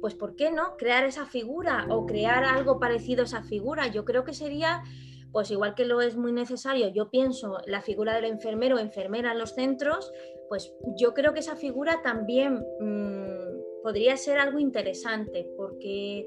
Pues 0.02 0.16
¿por 0.16 0.36
qué 0.36 0.52
no 0.52 0.76
crear 0.78 1.06
esa 1.06 1.26
figura 1.26 1.88
o 1.90 2.06
crear 2.06 2.44
algo 2.44 2.80
parecido 2.80 3.22
a 3.22 3.26
esa 3.26 3.44
figura? 3.44 3.88
Yo 3.88 4.06
creo 4.06 4.24
que 4.24 4.34
sería 4.34 4.84
pues 5.38 5.52
igual 5.52 5.76
que 5.76 5.86
lo 5.86 6.02
es 6.02 6.18
muy 6.18 6.32
necesario, 6.32 6.88
yo 6.88 7.12
pienso 7.12 7.60
la 7.68 7.84
figura 7.84 8.16
del 8.16 8.26
enfermero 8.26 8.78
o 8.78 8.80
enfermera 8.80 9.34
en 9.34 9.38
los 9.38 9.54
centros, 9.54 10.12
pues 10.50 10.74
yo 11.00 11.14
creo 11.14 11.32
que 11.32 11.42
esa 11.42 11.56
figura 11.56 12.02
también 12.02 12.66
mm, 12.80 13.84
podría 13.84 14.18
ser 14.18 14.40
algo 14.40 14.58
interesante, 14.58 15.48
porque, 15.56 16.26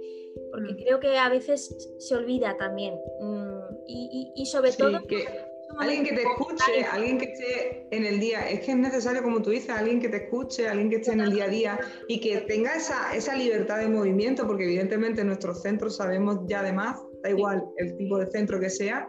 porque 0.53 0.75
mm. 0.75 0.77
creo 0.77 1.01
que 1.01 1.19
a 1.19 1.29
veces 1.29 1.93
se 1.99 2.15
olvida 2.15 2.57
también. 2.57 3.01
Mm, 3.21 3.59
y, 3.89 4.47
sobre 4.47 4.71
todo... 4.75 5.01
Alguien 5.79 6.05
que 6.05 6.13
te 6.13 6.23
escuche, 6.23 6.85
alguien 6.93 7.19
que 7.19 7.25
esté 7.25 7.89
en 7.91 8.05
el 8.05 8.21
día, 8.21 8.49
es 8.49 8.61
que 8.61 8.71
es 8.71 8.77
necesario, 8.77 9.25
como 9.25 9.43
tú 9.43 9.51
dices, 9.51 9.71
alguien 9.71 10.01
que 10.01 10.09
te 10.09 10.19
escuche, 10.19 10.69
alguien 10.69 10.89
que 10.89 10.97
esté 10.97 11.15
en 11.15 11.21
el 11.21 11.33
día 11.33 11.47
a 11.47 11.49
día 11.49 11.81
y 12.07 12.21
que 12.21 12.43
tenga 12.43 12.77
esa, 12.77 13.13
esa 13.17 13.35
libertad 13.35 13.79
de 13.79 13.89
movimiento, 13.89 14.47
porque 14.47 14.65
evidentemente 14.65 15.23
en 15.23 15.27
nuestros 15.27 15.63
centros 15.63 15.97
sabemos 15.97 16.41
ya 16.47 16.61
además, 16.61 17.01
da 17.23 17.31
igual 17.31 17.65
el 17.79 17.97
tipo 17.97 18.19
de 18.19 18.27
centro 18.27 18.59
que 18.61 18.71
sea, 18.71 19.09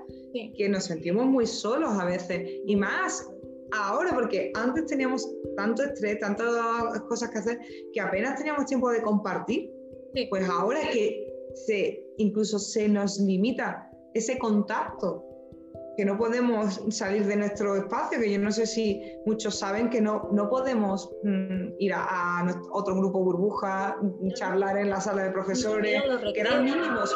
que 0.57 0.69
nos 0.69 0.85
sentimos 0.85 1.25
muy 1.25 1.45
solos 1.45 1.91
a 1.99 2.05
veces. 2.05 2.49
Y 2.65 2.75
más 2.75 3.29
ahora, 3.71 4.11
porque 4.13 4.51
antes 4.55 4.85
teníamos 4.85 5.29
tanto 5.55 5.83
estrés, 5.83 6.19
tantas 6.19 6.99
cosas 7.07 7.29
que 7.29 7.39
hacer, 7.39 7.59
que 7.93 8.01
apenas 8.01 8.37
teníamos 8.37 8.65
tiempo 8.65 8.89
de 8.89 9.01
compartir. 9.01 9.71
Pues 10.29 10.49
ahora 10.49 10.81
es 10.81 10.89
que 10.89 11.27
se, 11.65 12.03
incluso 12.17 12.59
se 12.59 12.87
nos 12.87 13.19
limita 13.19 13.89
ese 14.13 14.37
contacto 14.37 15.30
que 15.97 16.05
no 16.05 16.17
podemos 16.17 16.81
salir 16.89 17.25
de 17.25 17.35
nuestro 17.35 17.75
espacio, 17.75 18.19
que 18.19 18.31
yo 18.31 18.39
no 18.39 18.51
sé 18.51 18.65
si 18.65 19.01
muchos 19.25 19.59
saben 19.59 19.89
que 19.89 20.01
no, 20.01 20.29
no 20.31 20.49
podemos 20.49 21.09
mm, 21.23 21.73
ir 21.79 21.93
a, 21.93 22.45
otro 22.71 22.95
grupo 22.95 23.23
burbuja, 23.23 23.97
charlar 24.33 24.77
en 24.77 24.89
la 24.89 25.01
sala 25.01 25.23
de 25.23 25.31
profesores, 25.31 26.01
que 26.33 26.39
eran 26.39 26.63
mínimos. 26.63 27.15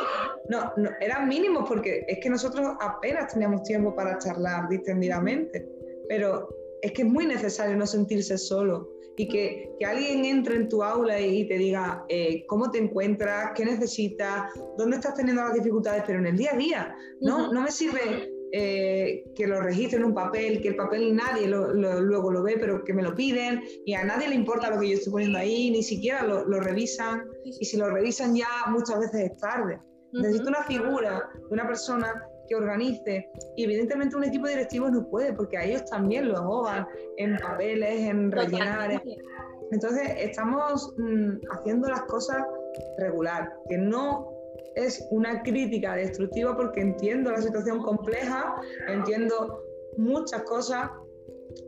No, 0.50 0.72
no, 0.78 0.90
eran 1.00 1.28
mínimos 1.28 1.68
porque 1.68 2.06
es 2.08 2.20
que 2.22 2.30
nosotros 2.30 2.74
apenas 2.80 3.34
teníamos 3.34 3.64
tiempo 3.64 3.96
para 3.96 4.18
charlar 4.18 4.68
distendidamente, 4.70 5.68
pero 6.10 6.50
es 6.82 6.92
que 6.92 7.04
es 7.04 7.08
muy 7.08 7.26
necesario 7.26 7.76
no 7.76 7.88
sentirse 7.88 8.38
solo 8.38 8.90
y 9.18 9.28
que, 9.28 9.72
que 9.80 9.86
alguien 9.86 10.26
entre 10.26 10.58
en 10.58 10.68
tu 10.68 10.84
aula 10.84 11.20
y 11.20 11.48
te 11.48 11.58
diga 11.58 12.06
eh, 12.10 12.46
cómo 12.48 12.70
te 12.70 12.80
encuentras, 12.80 13.52
qué 13.56 13.66
necesitas, 13.66 14.52
dónde 14.78 14.98
estás 14.98 15.16
teniendo 15.16 15.42
las 15.42 15.54
dificultades, 15.54 16.04
pero 16.06 16.20
en 16.20 16.28
el 16.28 16.38
día 16.38 16.52
a 16.54 16.58
día. 16.58 16.96
No, 17.22 17.52
no 17.52 17.62
me 17.62 17.72
sirve 17.72 18.35
eh, 18.58 19.34
que 19.36 19.48
lo 19.48 19.60
registren 19.60 20.04
en 20.04 20.08
un 20.08 20.13
papel, 20.13 20.62
que 20.62 20.70
el 20.70 20.78
papel 20.78 21.13
nadie 21.13 21.46
luego 21.46 22.32
lo 22.32 22.41
ve, 22.41 22.56
pero 22.58 22.86
que 22.86 22.94
me 22.94 23.04
lo 23.04 23.13
piden 23.13 23.62
y 23.86 23.94
a 23.96 24.06
nadie 24.06 24.30
le 24.30 24.36
importa 24.36 24.70
lo 24.70 24.80
que 24.80 24.88
yo 24.88 24.94
estoy 24.94 25.12
poniendo 25.12 25.39
ahí, 25.39 25.72
ni 25.72 25.84
siquiera 25.84 26.24
lo, 26.24 26.46
revisan 26.62 27.26
y 27.44 27.65
si 27.65 27.76
lo 27.76 27.89
revisan 27.89 28.34
ya 28.34 28.48
muchas 28.70 29.02
veces 29.02 29.32
es 29.32 29.38
tarde. 29.39 29.78
Necesito 30.13 30.48
una 30.48 30.63
figura 30.63 31.30
de 31.36 31.54
una 31.54 31.68
persona 31.68 32.24
que 32.48 32.56
organice 32.56 33.30
y 33.58 33.65
evidentemente 33.65 34.15
un 34.15 34.24
equipo 34.24 34.48
directivo 34.48 34.89
no 34.89 35.06
puede 35.10 35.34
porque 35.34 35.58
a 35.58 35.65
ellos 35.65 35.84
también 35.89 36.30
lo 36.30 36.38
ahogan 36.38 36.88
en 37.18 37.38
papeles, 37.38 38.08
en 38.08 38.32
rellenar. 38.32 39.04
Entonces 39.74 40.12
estamos 40.18 40.94
mm, 40.98 41.39
haciendo 41.52 41.89
las 41.89 42.04
cosas 42.04 42.41
regular, 43.00 43.52
que 43.68 43.78
no 43.78 44.35
es 44.76 45.08
una 45.12 45.41
crítica 45.44 45.96
destructiva 45.96 46.56
porque 46.56 46.82
entiendo 46.82 47.32
la 47.32 47.41
situación 47.41 47.82
compleja, 47.82 48.56
entiendo 48.88 49.63
muchas 49.98 50.44
cosas, 50.44 50.89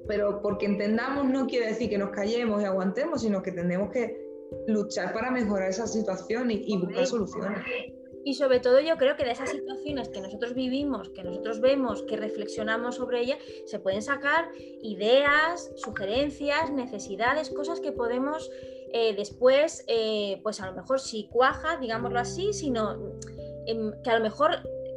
pero 0.08 0.42
porque 0.42 0.66
entendamos 0.66 1.26
no 1.26 1.48
quiere 1.48 1.68
decir 1.68 1.90
que 1.90 1.98
nos 1.98 2.10
callemos 2.10 2.62
y 2.62 2.66
aguantemos, 2.66 3.22
sino 3.22 3.42
que 3.42 3.52
tenemos 3.52 3.92
que 3.92 4.28
luchar 4.68 5.14
para 5.14 5.32
mejorar 5.32 5.70
esa 5.70 5.88
situación 5.88 6.52
y, 6.52 6.78
buscar 6.78 7.06
soluciones. 7.06 7.60
Y 8.24 8.34
sobre 8.34 8.60
todo 8.60 8.82
yo 8.82 8.98
creo 8.98 9.16
que 9.16 9.24
de 9.24 9.32
esas 9.32 9.52
situaciones 9.52 10.10
que 10.10 10.20
nosotros 10.20 10.54
vivimos, 10.54 11.10
que 11.12 11.24
nosotros 11.24 11.62
vemos, 11.62 12.04
que 12.04 12.18
reflexionamos 12.18 12.96
sobre 12.96 13.22
ellas, 13.22 13.40
se 13.66 13.80
pueden 13.80 14.02
sacar 14.02 14.50
ideas, 14.82 15.72
sugerencias, 15.78 16.74
necesidades, 16.74 17.50
cosas 17.50 17.80
que 17.80 17.94
podemos 17.94 18.52
eh, 18.94 19.16
después, 19.16 19.84
eh, 19.88 20.40
pues 20.44 20.62
a 20.62 20.68
lo 20.68 20.76
mejor 20.76 21.00
si 21.00 21.28
cuaja, 21.28 21.78
digámoslo 21.78 22.20
así, 22.20 22.54
sino 22.54 22.98
em, 23.66 23.92
que 24.02 24.10
a 24.10 24.18
lo 24.18 24.24
mejor 24.24 24.52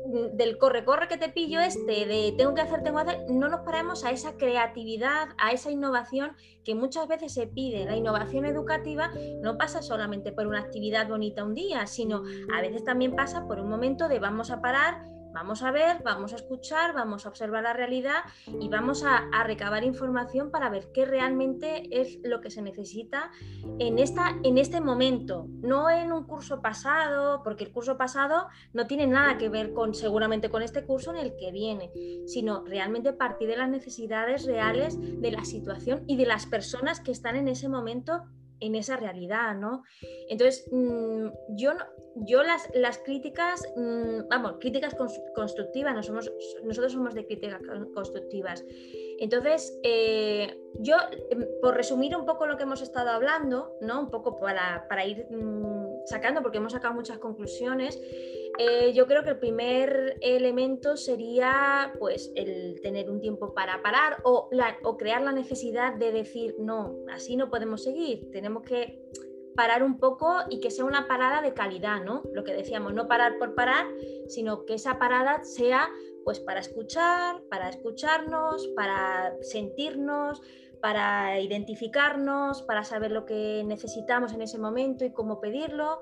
mm, 0.06 0.36
del 0.36 0.58
corre-corre 0.58 1.08
que 1.08 1.16
te 1.16 1.28
pillo 1.28 1.60
este, 1.60 2.06
de 2.06 2.34
tengo 2.36 2.54
que 2.54 2.60
hacer, 2.60 2.82
tengo 2.82 3.02
que 3.02 3.10
hacer, 3.10 3.30
no 3.30 3.48
nos 3.48 3.60
paramos 3.60 4.04
a 4.04 4.10
esa 4.10 4.36
creatividad, 4.36 5.28
a 5.38 5.52
esa 5.52 5.70
innovación 5.70 6.36
que 6.64 6.74
muchas 6.74 7.08
veces 7.08 7.34
se 7.34 7.46
pide. 7.46 7.84
La 7.84 7.96
innovación 7.96 8.44
educativa 8.44 9.10
no 9.42 9.58
pasa 9.58 9.82
solamente 9.82 10.32
por 10.32 10.46
una 10.46 10.60
actividad 10.60 11.08
bonita 11.08 11.44
un 11.44 11.54
día, 11.54 11.86
sino 11.86 12.22
a 12.54 12.60
veces 12.60 12.84
también 12.84 13.16
pasa 13.16 13.46
por 13.46 13.58
un 13.58 13.68
momento 13.68 14.08
de 14.08 14.18
vamos 14.20 14.50
a 14.50 14.60
parar, 14.60 15.04
Vamos 15.32 15.62
a 15.62 15.70
ver, 15.70 16.02
vamos 16.02 16.32
a 16.32 16.36
escuchar, 16.36 16.92
vamos 16.94 17.24
a 17.24 17.28
observar 17.28 17.62
la 17.62 17.72
realidad 17.72 18.24
y 18.60 18.68
vamos 18.68 19.04
a, 19.04 19.28
recabar 19.44 19.84
información 19.84 20.50
para 20.50 20.68
ver 20.68 20.90
qué 20.92 21.04
realmente 21.04 21.88
es 21.90 22.18
lo 22.22 22.40
que 22.40 22.50
se 22.50 22.62
necesita 22.62 23.30
en, 23.78 23.98
esta, 23.98 24.36
en 24.42 24.58
este 24.58 24.80
momento, 24.80 25.46
no 25.62 25.88
en 25.88 26.12
un 26.12 26.24
curso 26.24 26.60
pasado, 26.60 27.42
porque 27.42 27.64
el 27.64 27.72
curso 27.72 27.96
pasado 27.96 28.48
no 28.72 28.86
tiene 28.86 29.06
nada 29.06 29.38
que 29.38 29.48
ver 29.48 29.72
con 29.72 29.94
seguramente 29.94 30.50
con 30.50 30.62
este 30.62 30.84
curso 30.84 31.10
en 31.10 31.18
el 31.18 31.36
que 31.36 31.52
viene, 31.52 31.90
sino 32.26 32.64
realmente 32.64 33.12
partir 33.12 33.48
de 33.48 33.56
las 33.56 33.68
necesidades 33.68 34.44
reales 34.44 34.98
de 35.00 35.30
la 35.30 35.44
situación 35.44 36.04
y 36.06 36.16
de 36.16 36.26
las 36.26 36.46
personas 36.46 37.00
que 37.00 37.12
están 37.12 37.36
en 37.36 37.48
ese 37.48 37.68
momento 37.68 38.24
en 38.60 38.74
esa 38.74 38.96
realidad, 38.96 39.54
¿no? 39.54 39.82
Entonces, 40.28 40.66
mm, 40.70 41.28
yo, 41.56 41.72
yo 42.16 42.42
las, 42.42 42.68
las 42.74 42.98
críticas, 42.98 43.62
mm, 43.76 44.28
vamos, 44.28 44.56
críticas 44.60 44.94
constructivas, 45.34 45.94
nosotros 45.94 46.92
somos 46.92 47.14
de 47.14 47.26
críticas 47.26 47.60
constructivas. 47.94 48.64
Entonces, 49.18 49.78
eh, 49.82 50.58
yo, 50.78 50.96
em, 51.30 51.46
por 51.60 51.74
resumir 51.74 52.16
un 52.16 52.24
poco 52.24 52.46
lo 52.46 52.56
que 52.56 52.62
hemos 52.62 52.80
estado 52.80 53.10
hablando, 53.10 53.76
¿no? 53.80 54.00
Un 54.00 54.10
poco 54.10 54.36
para, 54.36 54.86
para 54.88 55.04
ir 55.04 55.26
mm, 55.30 56.06
sacando, 56.06 56.42
porque 56.42 56.58
hemos 56.58 56.72
sacado 56.72 56.94
muchas 56.94 57.18
conclusiones, 57.18 58.00
eh, 58.62 58.92
yo 58.92 59.06
creo 59.06 59.22
que 59.24 59.30
el 59.30 59.38
primer 59.38 60.18
elemento 60.20 60.98
sería 60.98 61.94
pues 61.98 62.30
el 62.34 62.78
tener 62.82 63.08
un 63.08 63.18
tiempo 63.18 63.54
para 63.54 63.80
parar 63.80 64.18
o, 64.22 64.50
o 64.84 64.96
crear 64.98 65.22
la 65.22 65.32
necesidad 65.32 65.94
de 65.94 66.12
decir, 66.12 66.56
no, 66.58 66.94
así 67.10 67.36
no 67.36 67.48
podemos 67.48 67.82
seguir, 67.82 68.30
tenemos 68.30 68.62
que 68.64 69.00
parar 69.56 69.82
un 69.82 69.98
poco 69.98 70.40
y 70.50 70.60
que 70.60 70.70
sea 70.70 70.84
una 70.84 71.08
parada 71.08 71.40
de 71.40 71.54
calidad, 71.54 72.04
¿no? 72.04 72.22
Lo 72.34 72.44
que 72.44 72.52
decíamos, 72.52 72.92
no 72.92 73.08
parar 73.08 73.38
por 73.38 73.54
parar, 73.54 73.86
sino 74.28 74.66
que 74.66 74.74
esa 74.74 74.98
parada 74.98 75.42
sea 75.42 75.88
pues 76.26 76.38
para 76.38 76.60
escuchar, 76.60 77.42
para 77.48 77.70
escucharnos, 77.70 78.68
para 78.76 79.32
sentirnos, 79.40 80.42
para 80.82 81.40
identificarnos, 81.40 82.60
para 82.62 82.84
saber 82.84 83.10
lo 83.10 83.24
que 83.24 83.62
necesitamos 83.64 84.34
en 84.34 84.42
ese 84.42 84.58
momento 84.58 85.06
y 85.06 85.12
cómo 85.12 85.40
pedirlo. 85.40 86.00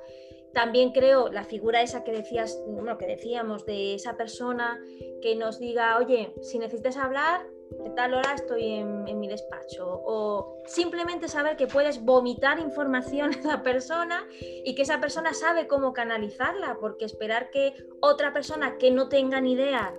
También 0.52 0.92
creo 0.92 1.28
la 1.30 1.44
figura 1.44 1.82
esa 1.82 2.04
que 2.04 2.12
decías, 2.12 2.60
bueno, 2.66 2.98
que 2.98 3.06
decíamos 3.06 3.66
de 3.66 3.94
esa 3.94 4.16
persona 4.16 4.80
que 5.22 5.36
nos 5.36 5.58
diga, 5.58 5.98
oye, 5.98 6.32
si 6.42 6.58
necesitas 6.58 6.96
hablar, 6.96 7.46
de 7.70 7.90
tal 7.90 8.14
hora 8.14 8.32
estoy 8.34 8.64
en, 8.64 9.06
en, 9.06 9.20
mi 9.20 9.28
despacho. 9.28 10.00
O 10.04 10.56
simplemente 10.66 11.28
saber 11.28 11.56
que 11.56 11.66
puedes 11.66 12.02
vomitar 12.02 12.58
información 12.58 13.30
a 13.34 13.38
esa 13.38 13.62
persona 13.62 14.26
y 14.40 14.74
que 14.74 14.82
esa 14.82 15.00
persona 15.00 15.34
sabe 15.34 15.66
cómo 15.66 15.92
canalizarla, 15.92 16.78
porque 16.80 17.04
esperar 17.04 17.50
que 17.50 17.74
otra 18.00 18.32
persona 18.32 18.78
que 18.78 18.90
no 18.90 19.08
tenga 19.08 19.40
ni 19.40 19.52
idea 19.52 19.94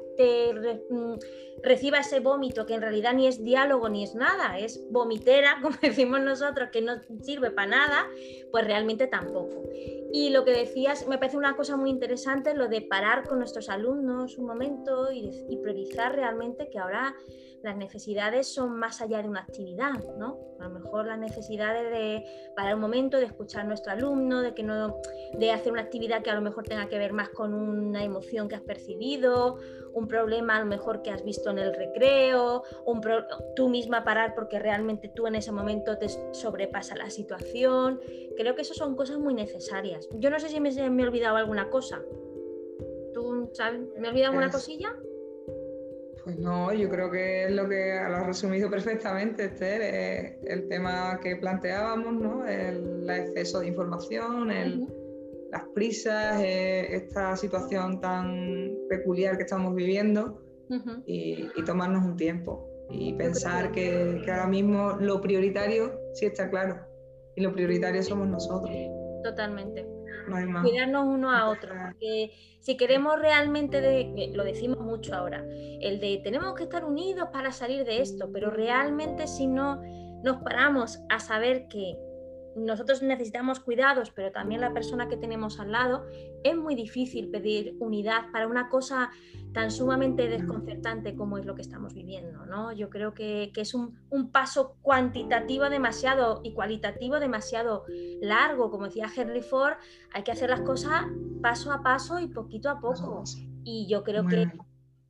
mm, 0.89 1.13
reciba 1.63 1.99
ese 1.99 2.19
vómito, 2.19 2.65
que 2.65 2.75
en 2.75 2.81
realidad 2.81 3.13
ni 3.13 3.27
es 3.27 3.43
diálogo 3.43 3.89
ni 3.89 4.03
es 4.03 4.15
nada, 4.15 4.57
es 4.57 4.81
vomitera, 4.91 5.57
como 5.61 5.77
decimos 5.81 6.21
nosotros, 6.21 6.69
que 6.71 6.81
no 6.81 6.93
sirve 7.21 7.51
para 7.51 7.69
nada, 7.69 8.07
pues 8.51 8.65
realmente 8.65 9.07
tampoco. 9.07 9.63
Y 10.11 10.29
lo 10.29 10.43
que 10.43 10.51
decías, 10.51 11.07
me 11.07 11.17
parece 11.17 11.37
una 11.37 11.55
cosa 11.55 11.77
muy 11.77 11.89
interesante, 11.89 12.53
lo 12.53 12.67
de 12.67 12.81
parar 12.81 13.27
con 13.27 13.39
nuestros 13.39 13.69
alumnos 13.69 14.37
un 14.37 14.47
momento 14.47 15.11
y, 15.11 15.29
y 15.49 15.57
priorizar 15.57 16.15
realmente 16.15 16.69
que 16.69 16.79
ahora 16.79 17.15
las 17.63 17.75
necesidades 17.75 18.47
son 18.47 18.77
más 18.77 19.01
allá 19.01 19.21
de 19.21 19.27
una 19.27 19.41
actividad, 19.41 20.03
¿no? 20.17 20.37
A 20.59 20.67
lo 20.67 20.79
mejor 20.79 21.07
las 21.07 21.19
necesidades 21.19 21.91
de 21.91 22.23
parar 22.55 22.75
un 22.75 22.81
momento, 22.81 23.17
de 23.17 23.25
escuchar 23.25 23.61
a 23.61 23.63
nuestro 23.65 23.91
alumno, 23.91 24.41
de 24.41 24.53
que 24.53 24.63
no, 24.63 24.97
de 25.37 25.51
hacer 25.51 25.71
una 25.71 25.81
actividad 25.81 26.21
que 26.21 26.29
a 26.29 26.35
lo 26.35 26.41
mejor 26.41 26.63
tenga 26.65 26.87
que 26.87 26.97
ver 26.97 27.13
más 27.13 27.29
con 27.29 27.53
una 27.53 28.03
emoción 28.03 28.47
que 28.47 28.55
has 28.55 28.61
percibido, 28.61 29.57
un 29.93 30.07
problema 30.07 30.57
a 30.57 30.59
lo 30.59 30.65
mejor 30.65 31.01
que 31.01 31.11
has 31.11 31.23
visto 31.23 31.49
en 31.49 31.59
el 31.59 31.73
recreo, 31.73 32.63
un 32.85 33.01
tú 33.55 33.69
misma 33.69 34.03
parar 34.03 34.33
porque 34.35 34.59
realmente 34.59 35.09
tú 35.09 35.27
en 35.27 35.35
ese 35.35 35.51
momento 35.51 35.97
te 35.97 36.07
sobrepasa 36.31 36.95
la 36.95 37.09
situación. 37.09 37.99
Creo 38.37 38.55
que 38.55 38.61
eso 38.61 38.73
son 38.73 38.95
cosas 38.95 39.17
muy 39.17 39.33
necesarias. 39.33 40.07
Yo 40.13 40.29
no 40.29 40.39
sé 40.39 40.49
si 40.49 40.59
me, 40.59 40.71
me 40.89 41.03
he 41.03 41.07
olvidado 41.07 41.37
alguna 41.37 41.69
cosa. 41.69 42.01
¿Tú 43.13 43.49
sabes? 43.53 43.81
¿Me 43.97 44.07
he 44.07 44.11
olvidado 44.11 44.31
alguna 44.31 44.51
cosilla? 44.51 44.95
Pues 46.23 46.37
no, 46.37 46.71
yo 46.73 46.89
creo 46.89 47.09
que 47.09 47.45
es 47.45 47.51
lo 47.51 47.67
que 47.67 47.99
lo 48.07 48.15
has 48.17 48.27
resumido 48.27 48.69
perfectamente, 48.71 49.45
Esther, 49.45 50.37
el 50.43 50.67
tema 50.67 51.19
que 51.21 51.35
planteábamos, 51.37 52.13
¿no? 52.13 52.47
El, 52.47 53.09
exceso 53.09 53.61
de 53.61 53.67
información, 53.67 54.51
el, 54.51 54.87
las 55.51 55.63
prisas, 55.73 56.41
esta 56.41 57.35
situación 57.35 57.99
tan 58.01 58.75
peculiar 58.89 59.37
que 59.37 59.43
estamos 59.43 59.75
viviendo 59.75 60.41
y, 61.05 61.47
tomarnos 61.65 62.05
un 62.05 62.15
tiempo 62.15 62.67
y 62.89 63.13
pensar 63.13 63.71
que, 63.71 64.21
que 64.23 64.31
ahora 64.31 64.47
mismo 64.47 64.97
lo 64.99 65.21
prioritario 65.21 65.99
sí 66.13 66.25
está 66.25 66.49
claro 66.49 66.79
y 67.35 67.41
lo 67.41 67.53
prioritario 67.53 68.01
somos 68.03 68.27
nosotros. 68.27 68.71
Totalmente. 69.23 69.85
Cuidarnos 70.61 71.05
uno 71.07 71.31
a 71.31 71.49
otro. 71.49 71.73
Porque 71.85 72.31
si 72.59 72.77
queremos 72.77 73.19
realmente, 73.19 73.81
de, 73.81 74.31
lo 74.33 74.43
decimos 74.43 74.79
mucho 74.79 75.15
ahora, 75.15 75.43
el 75.81 75.99
de 75.99 76.21
tenemos 76.23 76.53
que 76.55 76.63
estar 76.63 76.85
unidos 76.85 77.29
para 77.31 77.51
salir 77.51 77.85
de 77.85 78.01
esto, 78.01 78.29
pero 78.31 78.49
realmente 78.51 79.27
si 79.27 79.47
no 79.47 79.81
nos 80.23 80.41
paramos 80.43 80.99
a 81.09 81.19
saber 81.19 81.67
que 81.67 81.95
nosotros 82.55 83.01
necesitamos 83.01 83.59
cuidados, 83.59 84.11
pero 84.11 84.31
también 84.31 84.61
la 84.61 84.73
persona 84.73 85.07
que 85.07 85.17
tenemos 85.17 85.59
al 85.59 85.71
lado, 85.71 86.05
es 86.43 86.55
muy 86.55 86.75
difícil 86.75 87.29
pedir 87.29 87.75
unidad 87.79 88.31
para 88.31 88.47
una 88.47 88.69
cosa 88.69 89.11
tan 89.53 89.71
sumamente 89.71 90.27
desconcertante 90.27 91.15
como 91.15 91.37
es 91.37 91.45
lo 91.45 91.55
que 91.55 91.61
estamos 91.61 91.93
viviendo. 91.93 92.45
¿no? 92.45 92.71
Yo 92.71 92.89
creo 92.89 93.13
que, 93.13 93.51
es 93.55 93.73
un, 93.73 93.97
paso 94.31 94.75
cuantitativo 94.81 95.69
demasiado 95.69 96.41
y 96.43 96.53
cualitativo 96.53 97.19
demasiado 97.19 97.85
largo. 98.21 98.69
Como 98.69 98.85
decía 98.85 99.07
Henry 99.13 99.41
Ford, 99.41 99.73
hay 100.13 100.23
que 100.23 100.31
hacer 100.31 100.49
las 100.49 100.61
cosas 100.61 101.05
paso 101.41 101.71
a 101.71 101.81
paso 101.81 102.19
y 102.19 102.27
poquito 102.27 102.69
a 102.69 102.79
poco. 102.79 103.23
Y 103.63 103.87
yo 103.89 104.03
creo 104.03 104.25
que 104.27 104.47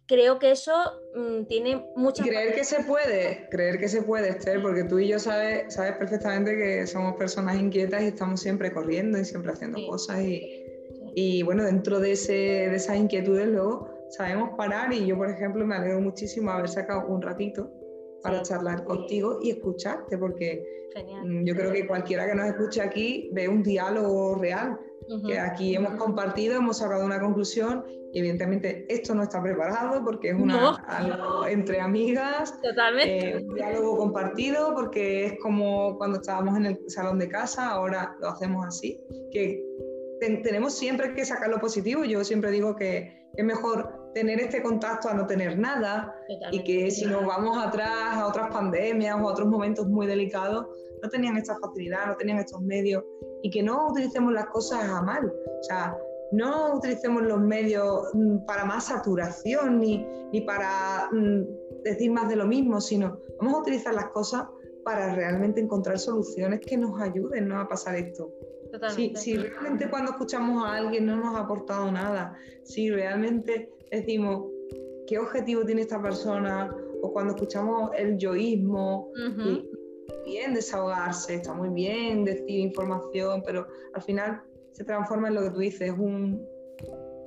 creo 0.09 0.39
que 0.39 0.51
eso 0.51 0.73
mm, 1.15 1.43
tiene 1.45 1.85
mucha... 1.95 2.23
Creer 2.23 2.55
que 2.55 2.63
se 2.63 2.83
puede, 2.83 3.47
creer 3.51 3.79
que 3.79 3.87
se 3.87 4.01
puede, 4.01 4.29
Esther, 4.29 4.59
porque 4.61 4.83
tú 4.83 4.97
y 4.97 5.07
yo 5.07 5.19
sabes, 5.19 5.71
sabes 5.73 5.95
perfectamente 5.97 6.57
que 6.57 6.87
somos 6.87 7.15
personas 7.15 7.57
inquietas 7.57 8.01
y 8.01 8.07
estamos 8.07 8.41
siempre 8.41 8.73
corriendo 8.73 9.19
y 9.19 9.23
siempre 9.23 9.51
haciendo 9.53 9.79
cosas 9.87 10.21
y, 10.21 10.65
y, 11.13 11.43
bueno, 11.43 11.63
dentro 11.63 11.99
de, 11.99 12.13
ese, 12.13 12.33
de 12.33 12.75
esas 12.75 12.97
inquietudes 12.97 13.47
luego 13.47 13.87
sabemos 14.09 14.57
parar 14.57 14.91
y 14.91 15.05
yo, 15.05 15.15
por 15.15 15.29
ejemplo, 15.29 15.63
me 15.65 15.75
alegro 15.75 16.01
muchísimo 16.01 16.49
haber 16.49 16.69
sacado 16.69 17.07
un 17.07 17.21
ratito 17.21 17.71
para 18.21 18.41
charlar 18.41 18.83
contigo 18.83 19.39
y 19.41 19.51
escucharte, 19.51 20.17
porque 20.17 20.63
mm, 21.23 21.45
yo 21.45 21.55
creo 21.55 21.71
que 21.71 21.87
cualquiera 21.87 22.27
que 22.27 22.35
nos 22.35 22.47
escuche 22.47 22.81
aquí 22.81 23.29
ve 23.33 23.47
un 23.47 23.63
diálogo 23.63 24.35
real 24.35 24.77
que 25.25 25.39
aquí 25.39 25.75
hemos 25.75 25.95
compartido, 25.95 26.57
hemos 26.57 26.77
sacado 26.77 27.03
una 27.03 27.19
conclusión 27.19 27.83
y 28.13 28.19
evidentemente 28.19 28.85
esto 28.89 29.15
no 29.15 29.23
está 29.23 29.41
preparado 29.41 30.03
porque 30.03 30.29
es 30.29 30.35
una, 30.35 30.75
algo 30.75 31.47
entre 31.47 31.79
amigas, 31.79 32.59
Totalmente. 32.61 33.29
Eh, 33.29 33.43
un 33.43 33.55
diálogo 33.55 33.97
compartido 33.97 34.75
porque 34.75 35.25
es 35.25 35.39
como 35.39 35.97
cuando 35.97 36.17
estábamos 36.17 36.57
en 36.57 36.67
el 36.67 36.79
salón 36.89 37.17
de 37.17 37.27
casa, 37.27 37.69
ahora 37.69 38.15
lo 38.19 38.29
hacemos 38.29 38.65
así, 38.65 39.03
que 39.31 39.63
tenemos 40.19 40.77
siempre 40.77 41.13
que 41.13 41.25
sacar 41.25 41.49
lo 41.49 41.59
positivo, 41.59 42.03
yo 42.03 42.23
siempre 42.23 42.51
digo 42.51 42.75
que 42.75 43.29
es 43.35 43.45
mejor 43.45 43.98
tener 44.13 44.39
este 44.39 44.61
contacto 44.61 45.09
a 45.09 45.13
no 45.13 45.25
tener 45.27 45.57
nada 45.57 46.15
y 46.51 46.63
que 46.63 46.89
si 46.91 47.05
nos 47.05 47.25
vamos 47.25 47.57
atrás 47.57 48.15
a 48.15 48.27
otras 48.27 48.51
pandemias 48.51 49.15
o 49.15 49.27
a 49.27 49.31
otros 49.31 49.47
momentos 49.47 49.87
muy 49.87 50.07
delicados, 50.07 50.67
no 51.01 51.09
tenían 51.09 51.37
esta 51.37 51.57
facilidad, 51.59 52.07
no 52.07 52.15
tenían 52.15 52.39
estos 52.39 52.61
medios 52.61 53.03
y 53.41 53.49
que 53.49 53.63
no 53.63 53.87
utilicemos 53.87 54.33
las 54.33 54.47
cosas 54.47 54.83
a 54.83 55.01
mal. 55.01 55.25
O 55.25 55.63
sea, 55.63 55.97
no 56.31 56.75
utilicemos 56.75 57.23
los 57.23 57.39
medios 57.39 58.09
mm, 58.13 58.45
para 58.45 58.65
más 58.65 58.85
saturación 58.85 59.79
ni, 59.79 60.05
ni 60.31 60.41
para 60.41 61.09
mm, 61.11 61.83
decir 61.83 62.11
más 62.11 62.29
de 62.29 62.35
lo 62.35 62.45
mismo, 62.45 62.81
sino 62.81 63.19
vamos 63.39 63.55
a 63.55 63.61
utilizar 63.61 63.93
las 63.93 64.09
cosas 64.09 64.45
para 64.83 65.13
realmente 65.13 65.61
encontrar 65.61 65.99
soluciones 65.99 66.59
que 66.61 66.77
nos 66.77 66.99
ayuden 67.01 67.47
¿no? 67.47 67.59
a 67.59 67.67
pasar 67.67 67.95
esto. 67.95 68.31
Si, 68.95 69.15
si, 69.15 69.35
realmente 69.35 69.89
cuando 69.89 70.11
escuchamos 70.11 70.63
a 70.63 70.75
alguien 70.75 71.07
no 71.07 71.15
nos 71.15 71.35
ha 71.35 71.39
aportado 71.39 71.91
nada, 71.91 72.37
si 72.63 72.91
realmente 72.91 73.71
decimos 73.91 74.45
qué 75.07 75.17
objetivo 75.17 75.65
tiene 75.65 75.81
esta 75.81 76.01
persona, 76.01 76.75
o 77.01 77.11
cuando 77.11 77.33
escuchamos 77.33 77.91
el 77.97 78.17
yoísmo, 78.17 79.11
bien 80.25 80.53
desahogarse, 80.53 81.35
está 81.35 81.53
muy 81.53 81.69
bien 81.69 82.25
decir 82.25 82.59
información, 82.59 83.41
pero 83.45 83.65
al 83.93 84.01
final 84.01 84.41
se 84.71 84.83
transforma 84.83 85.29
en 85.29 85.35
lo 85.35 85.41
que 85.43 85.49
tú 85.51 85.59
dices, 85.59 85.91
un, 85.97 86.45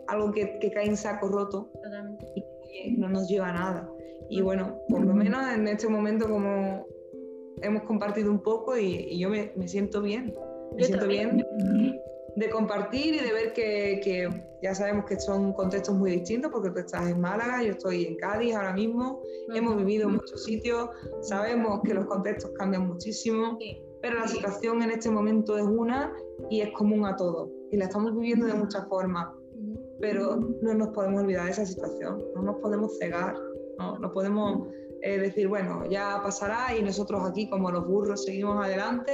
algo 0.08 0.32
que, 0.32 0.58
cae 0.72 0.86
en 0.86 0.96
saco 0.96 1.28
roto 1.28 1.70
y 2.72 2.92
no 2.92 3.08
nos 3.08 3.28
lleva 3.28 3.48
a 3.48 3.52
nada. 3.52 3.92
Y 4.28 4.40
bueno, 4.40 4.78
por 4.88 5.04
lo 5.04 5.14
menos 5.14 5.52
en 5.52 5.68
este 5.68 5.88
momento 5.88 6.28
como 6.28 6.86
hemos 7.62 7.82
compartido 7.82 8.30
un 8.30 8.42
poco 8.42 8.76
y, 8.78 9.18
yo 9.18 9.28
me, 9.28 9.52
siento 9.66 10.00
bien, 10.00 10.32
me 10.76 10.84
siento 10.84 11.06
bien 11.06 11.44
de 12.36 12.50
compartir 12.50 13.14
y 13.14 13.18
de 13.18 13.32
ver 13.32 13.52
que, 13.52 14.28
ya 14.62 14.74
sabemos 14.74 15.04
que 15.06 15.18
son 15.18 15.52
contextos 15.52 15.94
muy 15.94 16.12
distintos 16.12 16.50
porque 16.52 16.70
tú 16.70 16.78
estás 16.78 17.08
en 17.08 17.20
Málaga, 17.20 17.62
yo 17.62 17.72
estoy 17.72 18.04
en 18.06 18.16
Cádiz 18.16 18.54
ahora 18.54 18.72
mismo, 18.72 19.20
hemos 19.54 19.76
vivido 19.76 20.08
en 20.08 20.14
muchos 20.14 20.44
sitios, 20.44 20.88
sabemos 21.22 21.80
que 21.84 21.94
los 21.94 22.06
contextos 22.06 22.52
cambian 22.56 22.86
muchísimo, 22.86 23.58
pero 24.00 24.18
la 24.18 24.28
situación 24.28 24.82
en 24.82 24.92
este 24.92 25.10
momento 25.10 25.58
es 25.58 25.64
una 25.64 26.12
y 26.48 26.60
es 26.60 26.70
común 26.72 27.04
a 27.06 27.16
todos 27.16 27.50
y 27.70 27.76
la 27.76 27.86
estamos 27.86 28.14
viviendo 28.14 28.46
de 28.46 28.54
muchas 28.54 28.86
formas, 28.88 29.28
pero 30.00 30.36
no 30.36 30.74
nos 30.74 30.88
podemos 30.88 31.22
olvidar 31.22 31.46
de 31.46 31.52
esa 31.52 31.66
situación, 31.66 32.22
no 32.34 32.42
nos 32.42 32.56
podemos 32.56 32.96
cegar, 32.98 33.34
no, 33.78 33.98
no 33.98 34.12
podemos 34.12 34.68
eh, 35.04 35.18
decir, 35.18 35.48
bueno, 35.48 35.84
ya 35.90 36.20
pasará 36.22 36.76
y 36.76 36.80
nosotros 36.80 37.28
aquí 37.28 37.50
como 37.50 37.72
los 37.72 37.84
burros 37.88 38.24
seguimos 38.24 38.64
adelante 38.64 39.12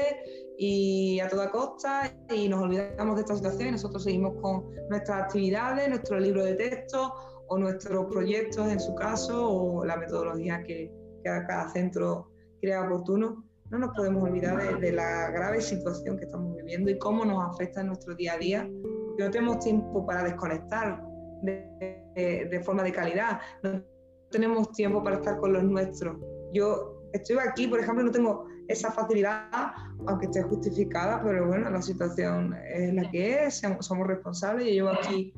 y 0.58 1.18
a 1.18 1.30
toda 1.30 1.50
costa 1.50 2.14
y 2.28 2.46
nos 2.46 2.60
olvidamos 2.60 3.16
de 3.16 3.22
esta 3.22 3.34
situación 3.36 3.68
y 3.68 3.72
nosotros 3.72 4.04
seguimos 4.04 4.34
con 4.42 4.66
nuestras 4.90 5.22
actividades, 5.22 5.88
nuestro 5.88 6.20
libro 6.20 6.44
de 6.44 6.56
texto 6.56 7.14
o 7.48 7.56
nuestros 7.56 8.04
proyectos 8.04 8.70
en 8.70 8.78
su 8.78 8.94
caso 8.96 9.50
o 9.50 9.84
la 9.86 9.96
metodología 9.96 10.62
que, 10.62 10.92
cada 11.24 11.68
centro 11.70 12.30
crea 12.60 12.84
oportuno. 12.84 13.44
No 13.70 13.78
nos 13.78 13.94
podemos 13.94 14.22
olvidar 14.22 14.80
de, 14.80 14.92
la 14.92 15.30
grave 15.30 15.60
situación 15.60 16.16
que 16.16 16.24
estamos 16.24 16.56
viviendo 16.56 16.90
y 16.90 16.98
cómo 16.98 17.24
nos 17.24 17.54
afecta 17.54 17.80
en 17.82 17.88
nuestro 17.88 18.14
día 18.14 18.34
a 18.34 18.38
día. 18.38 18.66
No 19.18 19.30
tenemos 19.30 19.58
tiempo 19.58 20.06
para 20.06 20.24
desconectar 20.24 21.02
de, 21.42 22.48
de 22.50 22.60
forma 22.64 22.82
de 22.82 22.92
calidad, 22.92 23.40
no 23.62 23.82
tenemos 24.30 24.72
tiempo 24.72 25.02
para 25.02 25.16
estar 25.16 25.38
con 25.38 25.52
los 25.52 25.64
nuestros. 25.64 26.16
Yo 26.52 27.02
estoy 27.12 27.36
aquí, 27.38 27.66
por 27.66 27.80
ejemplo, 27.80 28.04
no 28.04 28.10
tengo 28.10 28.46
esa 28.68 28.92
facilidad, 28.92 29.72
aunque 30.06 30.26
esté 30.26 30.42
justificada, 30.42 31.22
pero 31.22 31.46
bueno, 31.46 31.70
la 31.70 31.82
situación 31.82 32.54
es 32.70 32.92
la 32.94 33.10
que 33.10 33.44
es, 33.44 33.62
somos 33.80 34.06
responsables. 34.06 34.66
Yo 34.66 34.72
llevo 34.72 34.90
aquí 34.90 35.32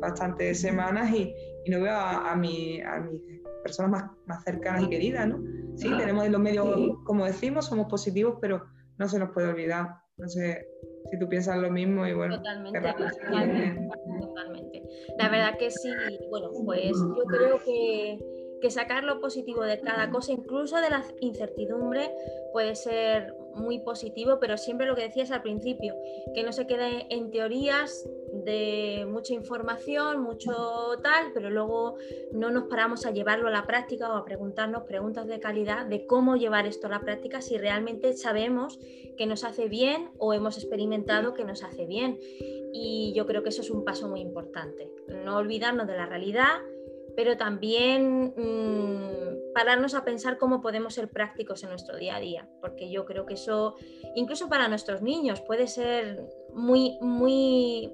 bastantes 0.00 0.60
semanas 0.60 1.10
y, 1.14 1.34
no 1.70 1.82
veo 1.82 1.92
a, 1.92 2.32
a, 2.32 2.34
mi, 2.34 2.80
a 2.80 2.98
mis 3.00 3.20
personas 3.62 3.90
más, 3.90 4.10
más, 4.24 4.42
cercanas 4.42 4.84
y 4.84 4.88
queridas, 4.88 5.28
¿no? 5.28 5.38
Sí, 5.76 5.90
tenemos 5.98 6.24
en 6.24 6.32
los 6.32 6.40
medios, 6.40 6.66
como 7.04 7.26
decimos, 7.26 7.66
somos 7.66 7.88
positivos, 7.88 8.38
pero 8.40 8.64
no 8.96 9.06
se 9.06 9.18
nos 9.18 9.30
puede 9.32 9.48
olvidar. 9.48 9.96
No 10.16 10.28
sé 10.28 10.66
si 11.10 11.18
tú 11.18 11.28
piensas 11.28 11.58
lo 11.58 11.70
mismo 11.70 12.06
y 12.06 12.14
bueno. 12.14 12.36
Totalmente, 12.36 12.80
totalmente. 14.20 14.82
La 15.16 15.28
verdad 15.28 15.58
que 15.58 15.70
sí, 15.70 15.90
bueno, 16.30 16.50
pues 16.64 16.92
yo 16.92 17.24
creo 17.24 17.58
que 17.64 18.18
que 18.60 18.70
sacar 18.70 19.04
lo 19.04 19.20
positivo 19.20 19.62
de 19.62 19.80
cada 19.80 20.10
cosa, 20.10 20.32
incluso 20.32 20.80
de 20.80 20.90
la 20.90 21.04
incertidumbre, 21.20 22.10
puede 22.52 22.74
ser 22.74 23.34
muy 23.58 23.80
positivo, 23.80 24.38
pero 24.40 24.56
siempre 24.56 24.86
lo 24.86 24.94
que 24.94 25.02
decías 25.02 25.30
al 25.30 25.42
principio, 25.42 25.94
que 26.34 26.42
no 26.42 26.52
se 26.52 26.66
quede 26.66 27.06
en 27.10 27.30
teorías 27.30 28.08
de 28.32 29.06
mucha 29.08 29.34
información, 29.34 30.22
mucho 30.22 30.52
tal, 31.02 31.32
pero 31.34 31.50
luego 31.50 31.96
no 32.32 32.50
nos 32.50 32.64
paramos 32.64 33.06
a 33.06 33.10
llevarlo 33.10 33.48
a 33.48 33.50
la 33.50 33.66
práctica 33.66 34.10
o 34.12 34.16
a 34.16 34.24
preguntarnos 34.24 34.84
preguntas 34.84 35.26
de 35.26 35.40
calidad 35.40 35.86
de 35.86 36.06
cómo 36.06 36.36
llevar 36.36 36.66
esto 36.66 36.86
a 36.86 36.90
la 36.90 37.00
práctica 37.00 37.40
si 37.40 37.58
realmente 37.58 38.12
sabemos 38.14 38.78
que 39.16 39.26
nos 39.26 39.44
hace 39.44 39.68
bien 39.68 40.10
o 40.18 40.32
hemos 40.32 40.56
experimentado 40.58 41.34
que 41.34 41.44
nos 41.44 41.62
hace 41.62 41.86
bien. 41.86 42.18
Y 42.72 43.12
yo 43.14 43.26
creo 43.26 43.42
que 43.42 43.48
eso 43.48 43.62
es 43.62 43.70
un 43.70 43.84
paso 43.84 44.08
muy 44.08 44.20
importante, 44.20 44.90
no 45.24 45.36
olvidarnos 45.36 45.86
de 45.86 45.96
la 45.96 46.06
realidad 46.06 46.58
pero 47.18 47.36
también 47.36 48.32
mm, 48.36 49.52
pararnos 49.52 49.94
a 49.94 50.04
pensar 50.04 50.38
cómo 50.38 50.60
podemos 50.60 50.94
ser 50.94 51.08
prácticos 51.08 51.64
en 51.64 51.70
nuestro 51.70 51.96
día 51.96 52.14
a 52.14 52.20
día, 52.20 52.48
porque 52.60 52.92
yo 52.92 53.06
creo 53.06 53.26
que 53.26 53.34
eso, 53.34 53.74
incluso 54.14 54.48
para 54.48 54.68
nuestros 54.68 55.02
niños, 55.02 55.40
puede 55.40 55.66
ser 55.66 56.24
muy, 56.54 56.96
muy, 57.00 57.92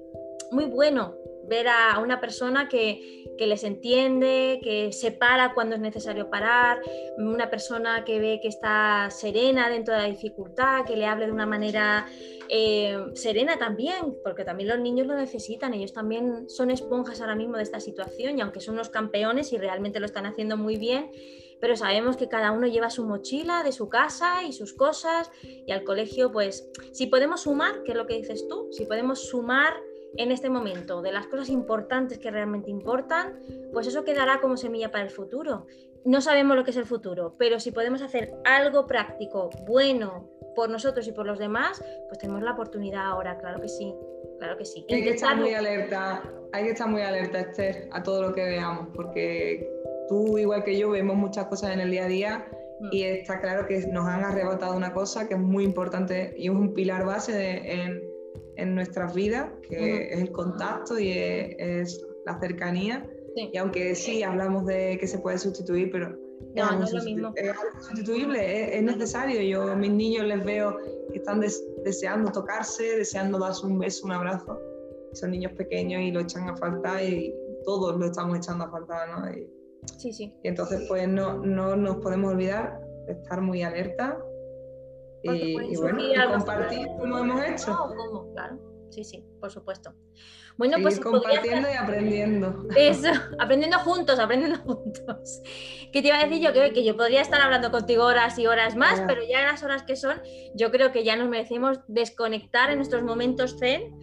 muy 0.51 0.65
bueno 0.65 1.15
ver 1.47 1.67
a 1.67 1.99
una 1.99 2.19
persona 2.19 2.67
que, 2.67 3.23
les 3.37 3.63
entiende, 3.63 4.59
que 4.63 4.91
se 4.91 5.11
para 5.11 5.53
cuando 5.53 5.75
es 5.75 5.81
necesario 5.81 6.29
parar, 6.29 6.81
una 7.17 7.49
persona 7.49 8.05
que 8.05 8.19
ve 8.19 8.39
que 8.41 8.47
está 8.47 9.09
serena 9.11 9.69
dentro 9.69 9.93
de 9.93 10.01
la 10.01 10.07
dificultad, 10.07 10.85
que 10.85 10.95
le 10.95 11.05
hable 11.05 11.25
de 11.25 11.31
una 11.31 11.45
manera 11.45 12.05
eh, 12.49 12.97
serena 13.13 13.57
también, 13.57 14.15
porque 14.23 14.45
también 14.45 14.69
los 14.69 14.79
niños 14.79 15.07
lo 15.07 15.15
necesitan, 15.15 15.73
ellos 15.73 15.93
también 15.93 16.49
son 16.49 16.71
esponjas 16.71 17.21
ahora 17.21 17.35
mismo 17.35 17.57
de 17.57 17.63
esta 17.63 17.79
situación 17.79 18.37
y 18.37 18.41
aunque 18.41 18.61
son 18.61 18.75
unos 18.75 18.89
campeones 18.89 19.51
y 19.51 19.57
realmente 19.57 19.99
lo 19.99 20.05
están 20.05 20.25
haciendo 20.25 20.55
muy 20.55 20.77
bien, 20.77 21.11
pero 21.59 21.75
sabemos 21.75 22.17
que 22.17 22.27
cada 22.27 22.51
uno 22.51 22.67
lleva 22.67 22.89
su 22.89 23.05
mochila 23.05 23.63
de 23.63 23.71
su 23.71 23.89
casa 23.89 24.43
y 24.43 24.53
sus 24.53 24.73
cosas 24.73 25.31
y 25.43 25.71
al 25.71 25.83
colegio, 25.83 26.31
pues 26.31 26.69
si 26.91 27.07
podemos 27.07 27.41
sumar, 27.41 27.83
que 27.83 27.91
es 27.91 27.97
lo 27.97 28.05
que 28.05 28.17
dices 28.17 28.47
tú, 28.47 28.69
si 28.71 28.85
podemos 28.85 29.27
sumar 29.27 29.73
en 30.17 30.31
este 30.31 30.49
momento 30.49 31.01
de 31.01 31.11
las 31.11 31.27
cosas 31.27 31.49
importantes 31.49 32.19
que 32.19 32.31
realmente 32.31 32.69
importan, 32.71 33.39
pues 33.73 33.87
eso 33.87 34.03
quedará 34.03 34.39
como 34.41 34.57
semilla 34.57 34.91
para 34.91 35.03
el 35.03 35.09
futuro. 35.09 35.65
No 36.05 36.21
sabemos 36.21 36.55
lo 36.55 36.63
que 36.63 36.71
es 36.71 36.77
el 36.77 36.85
futuro, 36.85 37.35
pero 37.37 37.59
si 37.59 37.71
podemos 37.71 38.01
hacer 38.01 38.33
algo 38.45 38.85
práctico, 38.85 39.49
bueno, 39.65 40.29
por 40.55 40.69
nosotros 40.69 41.07
y 41.07 41.11
por 41.11 41.25
los 41.25 41.39
demás, 41.39 41.83
pues 42.07 42.19
tenemos 42.19 42.41
la 42.43 42.51
oportunidad 42.51 43.05
ahora, 43.05 43.37
claro 43.37 43.59
que 43.59 43.67
sí, 43.67 43.93
claro 44.39 44.57
que 44.57 44.65
sí. 44.65 44.85
Hay 44.89 45.03
que 45.03 45.09
estar 45.11 45.35
muy 45.35 45.53
alerta, 45.53 46.23
hay 46.53 46.63
que 46.63 46.71
estar 46.71 46.87
muy 46.87 47.01
alerta, 47.01 47.39
Esther, 47.39 47.89
a 47.91 48.03
todo 48.03 48.21
lo 48.21 48.33
que 48.33 48.43
veamos, 48.43 48.89
porque 48.93 49.69
tú, 50.07 50.37
igual 50.37 50.63
que 50.63 50.77
yo, 50.77 50.91
vemos 50.91 51.15
muchas 51.15 51.45
cosas 51.47 51.71
en 51.71 51.79
el 51.79 51.91
día 51.91 52.05
a 52.05 52.07
día 52.07 52.47
mm. 52.79 52.89
y 52.91 53.03
está 53.03 53.41
claro 53.41 53.67
que 53.67 53.85
nos 53.87 54.05
han 54.05 54.23
arrebatado 54.23 54.75
una 54.75 54.93
cosa 54.93 55.27
que 55.27 55.33
es 55.33 55.39
muy 55.39 55.63
importante 55.63 56.33
y 56.37 56.45
es 56.45 56.53
un 56.53 56.73
pilar 56.73 57.05
base 57.05 57.61
en, 57.73 58.01
en, 58.55 58.75
nuestras 58.75 59.13
vidas, 59.13 59.49
que 59.67 60.13
es 60.13 60.19
el 60.19 60.31
contacto 60.31 60.99
y 60.99 61.11
es, 61.11 62.05
la 62.25 62.39
cercanía. 62.39 63.07
Y 63.35 63.57
aunque 63.57 63.95
sí 63.95 64.23
hablamos 64.23 64.65
de 64.65 64.97
que 64.99 65.07
se 65.07 65.19
puede 65.19 65.37
sustituir, 65.37 65.91
pero 65.91 66.17
no, 66.55 66.79
no 66.79 66.85
es 66.85 66.93
lo 66.93 67.03
mismo. 67.03 67.33
Es 67.35 67.53
sustituible, 67.85 68.77
es, 68.77 68.83
necesario. 68.83 69.41
Yo 69.41 69.71
a 69.71 69.75
mis 69.75 69.91
niños 69.91 70.25
les 70.25 70.43
veo 70.43 70.77
que 71.11 71.19
están 71.19 71.41
deseando 71.83 72.31
tocarse, 72.31 72.97
deseando 72.97 73.39
darse 73.39 73.65
un 73.65 73.77
beso, 73.77 74.05
un 74.05 74.13
abrazo. 74.13 74.59
Son 75.13 75.31
niños 75.31 75.51
pequeños 75.53 76.01
y 76.01 76.11
lo 76.11 76.21
echan 76.21 76.49
a 76.49 76.55
falta 76.55 77.03
y 77.03 77.33
todos 77.65 77.97
lo 77.97 78.05
estamos 78.05 78.37
echando 78.37 78.65
a 78.65 78.71
falta, 78.71 79.05
¿no? 79.07 79.31
sí, 79.97 80.13
sí. 80.13 80.33
Y 80.43 80.47
entonces 80.47 80.85
pues 80.87 81.07
no, 81.07 81.39
no 81.39 81.75
nos 81.75 81.97
podemos 81.97 82.33
olvidar 82.33 82.79
de 83.07 83.13
estar 83.13 83.41
muy 83.41 83.63
alerta 83.63 84.17
y, 85.33 85.75
bueno, 85.77 85.99
compartir 86.33 86.87
como 86.99 87.17
hemos 87.19 87.43
hecho. 87.43 87.77
Claro, 88.33 88.59
sí, 88.89 89.03
sí, 89.03 89.23
por 89.39 89.51
supuesto. 89.51 89.93
Bueno, 90.57 90.77
pues 90.81 90.99
compartiendo 90.99 91.67
y 91.69 91.73
aprendiendo. 91.73 92.65
Eso, 92.77 93.09
aprendiendo 93.39 93.79
juntos, 93.79 94.19
aprendiendo 94.19 94.57
juntos. 94.59 95.41
¿Qué 95.91 96.01
te 96.01 96.07
iba 96.07 96.17
a 96.17 96.25
decir 96.25 96.41
yo? 96.41 96.53
Que, 96.53 96.71
que 96.71 96.85
yo 96.85 96.95
podría 96.95 97.21
estar 97.21 97.41
hablando 97.41 97.71
contigo 97.71 98.05
horas 98.05 98.39
y 98.39 98.47
horas 98.47 98.75
más, 98.75 99.01
pero 99.05 99.21
ya 99.29 99.39
en 99.39 99.47
las 99.47 99.63
horas 99.63 99.83
que 99.83 99.95
son, 99.95 100.21
yo 100.53 100.71
creo 100.71 100.91
que 100.91 101.03
ya 101.03 101.17
nos 101.17 101.27
merecemos 101.27 101.79
desconectar 101.87 102.69
en 102.69 102.77
nuestros 102.77 103.03
momentos 103.03 103.57
zen 103.59 103.99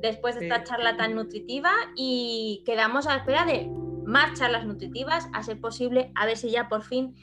después 0.00 0.38
de 0.38 0.46
esta 0.46 0.64
charla 0.64 0.96
tan 0.96 1.14
nutritiva 1.14 1.72
y 1.94 2.62
quedamos 2.64 3.06
a 3.06 3.10
la 3.10 3.16
espera 3.18 3.44
de 3.44 3.68
más 4.04 4.38
charlas 4.38 4.64
nutritivas, 4.64 5.28
a 5.34 5.42
ser 5.42 5.60
posible, 5.60 6.10
a 6.14 6.26
ver 6.26 6.36
si 6.36 6.50
ya 6.50 6.68
por 6.68 6.82
fin 6.82 7.14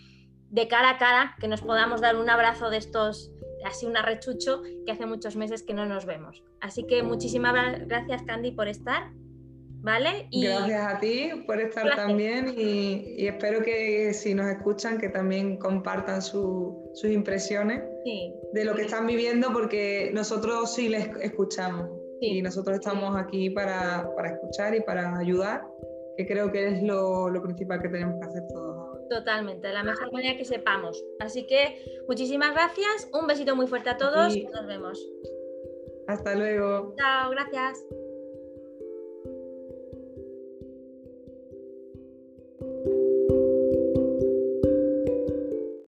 de 0.50 0.68
cara 0.68 0.92
a 0.92 0.98
cara 0.98 1.36
que 1.40 1.48
nos 1.48 1.62
podamos 1.62 2.02
dar 2.02 2.16
un 2.16 2.30
abrazo 2.30 2.70
de 2.70 2.78
estos 2.78 3.32
así 3.66 3.86
un 3.86 3.98
arrechucho 3.98 4.62
que 4.86 4.92
hace 4.92 5.06
muchos 5.06 5.36
meses 5.36 5.64
que 5.64 5.74
no 5.74 5.86
nos 5.86 6.06
vemos. 6.06 6.44
Así 6.62 6.86
que 6.86 7.04
muchísimas 7.04 7.88
gracias, 7.88 8.24
Candy, 8.24 8.52
por 8.52 8.68
estar. 8.68 9.12
¿Vale? 9.80 10.28
Y 10.32 10.44
gracias 10.44 10.94
a 10.94 11.00
ti 11.00 11.30
por 11.46 11.62
estar 11.62 11.96
también 11.96 12.54
y, 12.58 13.26
espero 13.26 13.62
que 13.62 14.12
si 14.14 14.34
nos 14.34 14.48
escuchan 14.48 14.98
que 14.98 15.08
también 15.08 15.58
compartan 15.58 16.22
sus 16.22 16.74
impresiones 17.04 17.84
de 18.54 18.66
lo 18.66 18.76
que 18.76 18.82
están 18.82 19.06
viviendo 19.06 19.54
porque 19.54 20.10
nosotros 20.14 20.74
sí 20.74 20.90
les 20.90 21.08
escuchamos 21.22 21.90
y 22.20 22.42
nosotros 22.42 22.80
estamos 22.80 23.16
aquí 23.16 23.52
para, 23.52 24.10
escuchar 24.26 24.76
y 24.76 24.82
para 24.82 25.16
ayudar, 25.18 25.62
que 26.18 26.26
creo 26.26 26.52
que 26.52 26.68
es 26.68 26.84
lo, 26.84 27.30
lo 27.30 27.42
principal 27.44 27.80
que 27.82 27.88
tenemos 27.88 28.20
que 28.20 28.28
hacer 28.28 28.44
todos. 28.50 28.77
Totalmente, 29.10 29.72
la 29.72 29.84
mejor 29.84 30.12
manera 30.12 30.38
que 30.38 30.46
sepamos. 30.46 31.04
Así 31.20 31.46
que 31.48 32.02
muchísimas 32.08 32.54
gracias, 32.54 33.10
un 33.14 33.28
besito 33.28 33.56
muy 33.56 33.68
fuerte 33.68 33.90
a 33.90 33.98
todos, 33.98 34.36
nos 34.36 34.68
vemos. 34.68 35.06
Hasta 36.08 36.36
luego. 36.36 36.96
Chao, 36.98 37.32
gracias. 37.32 37.84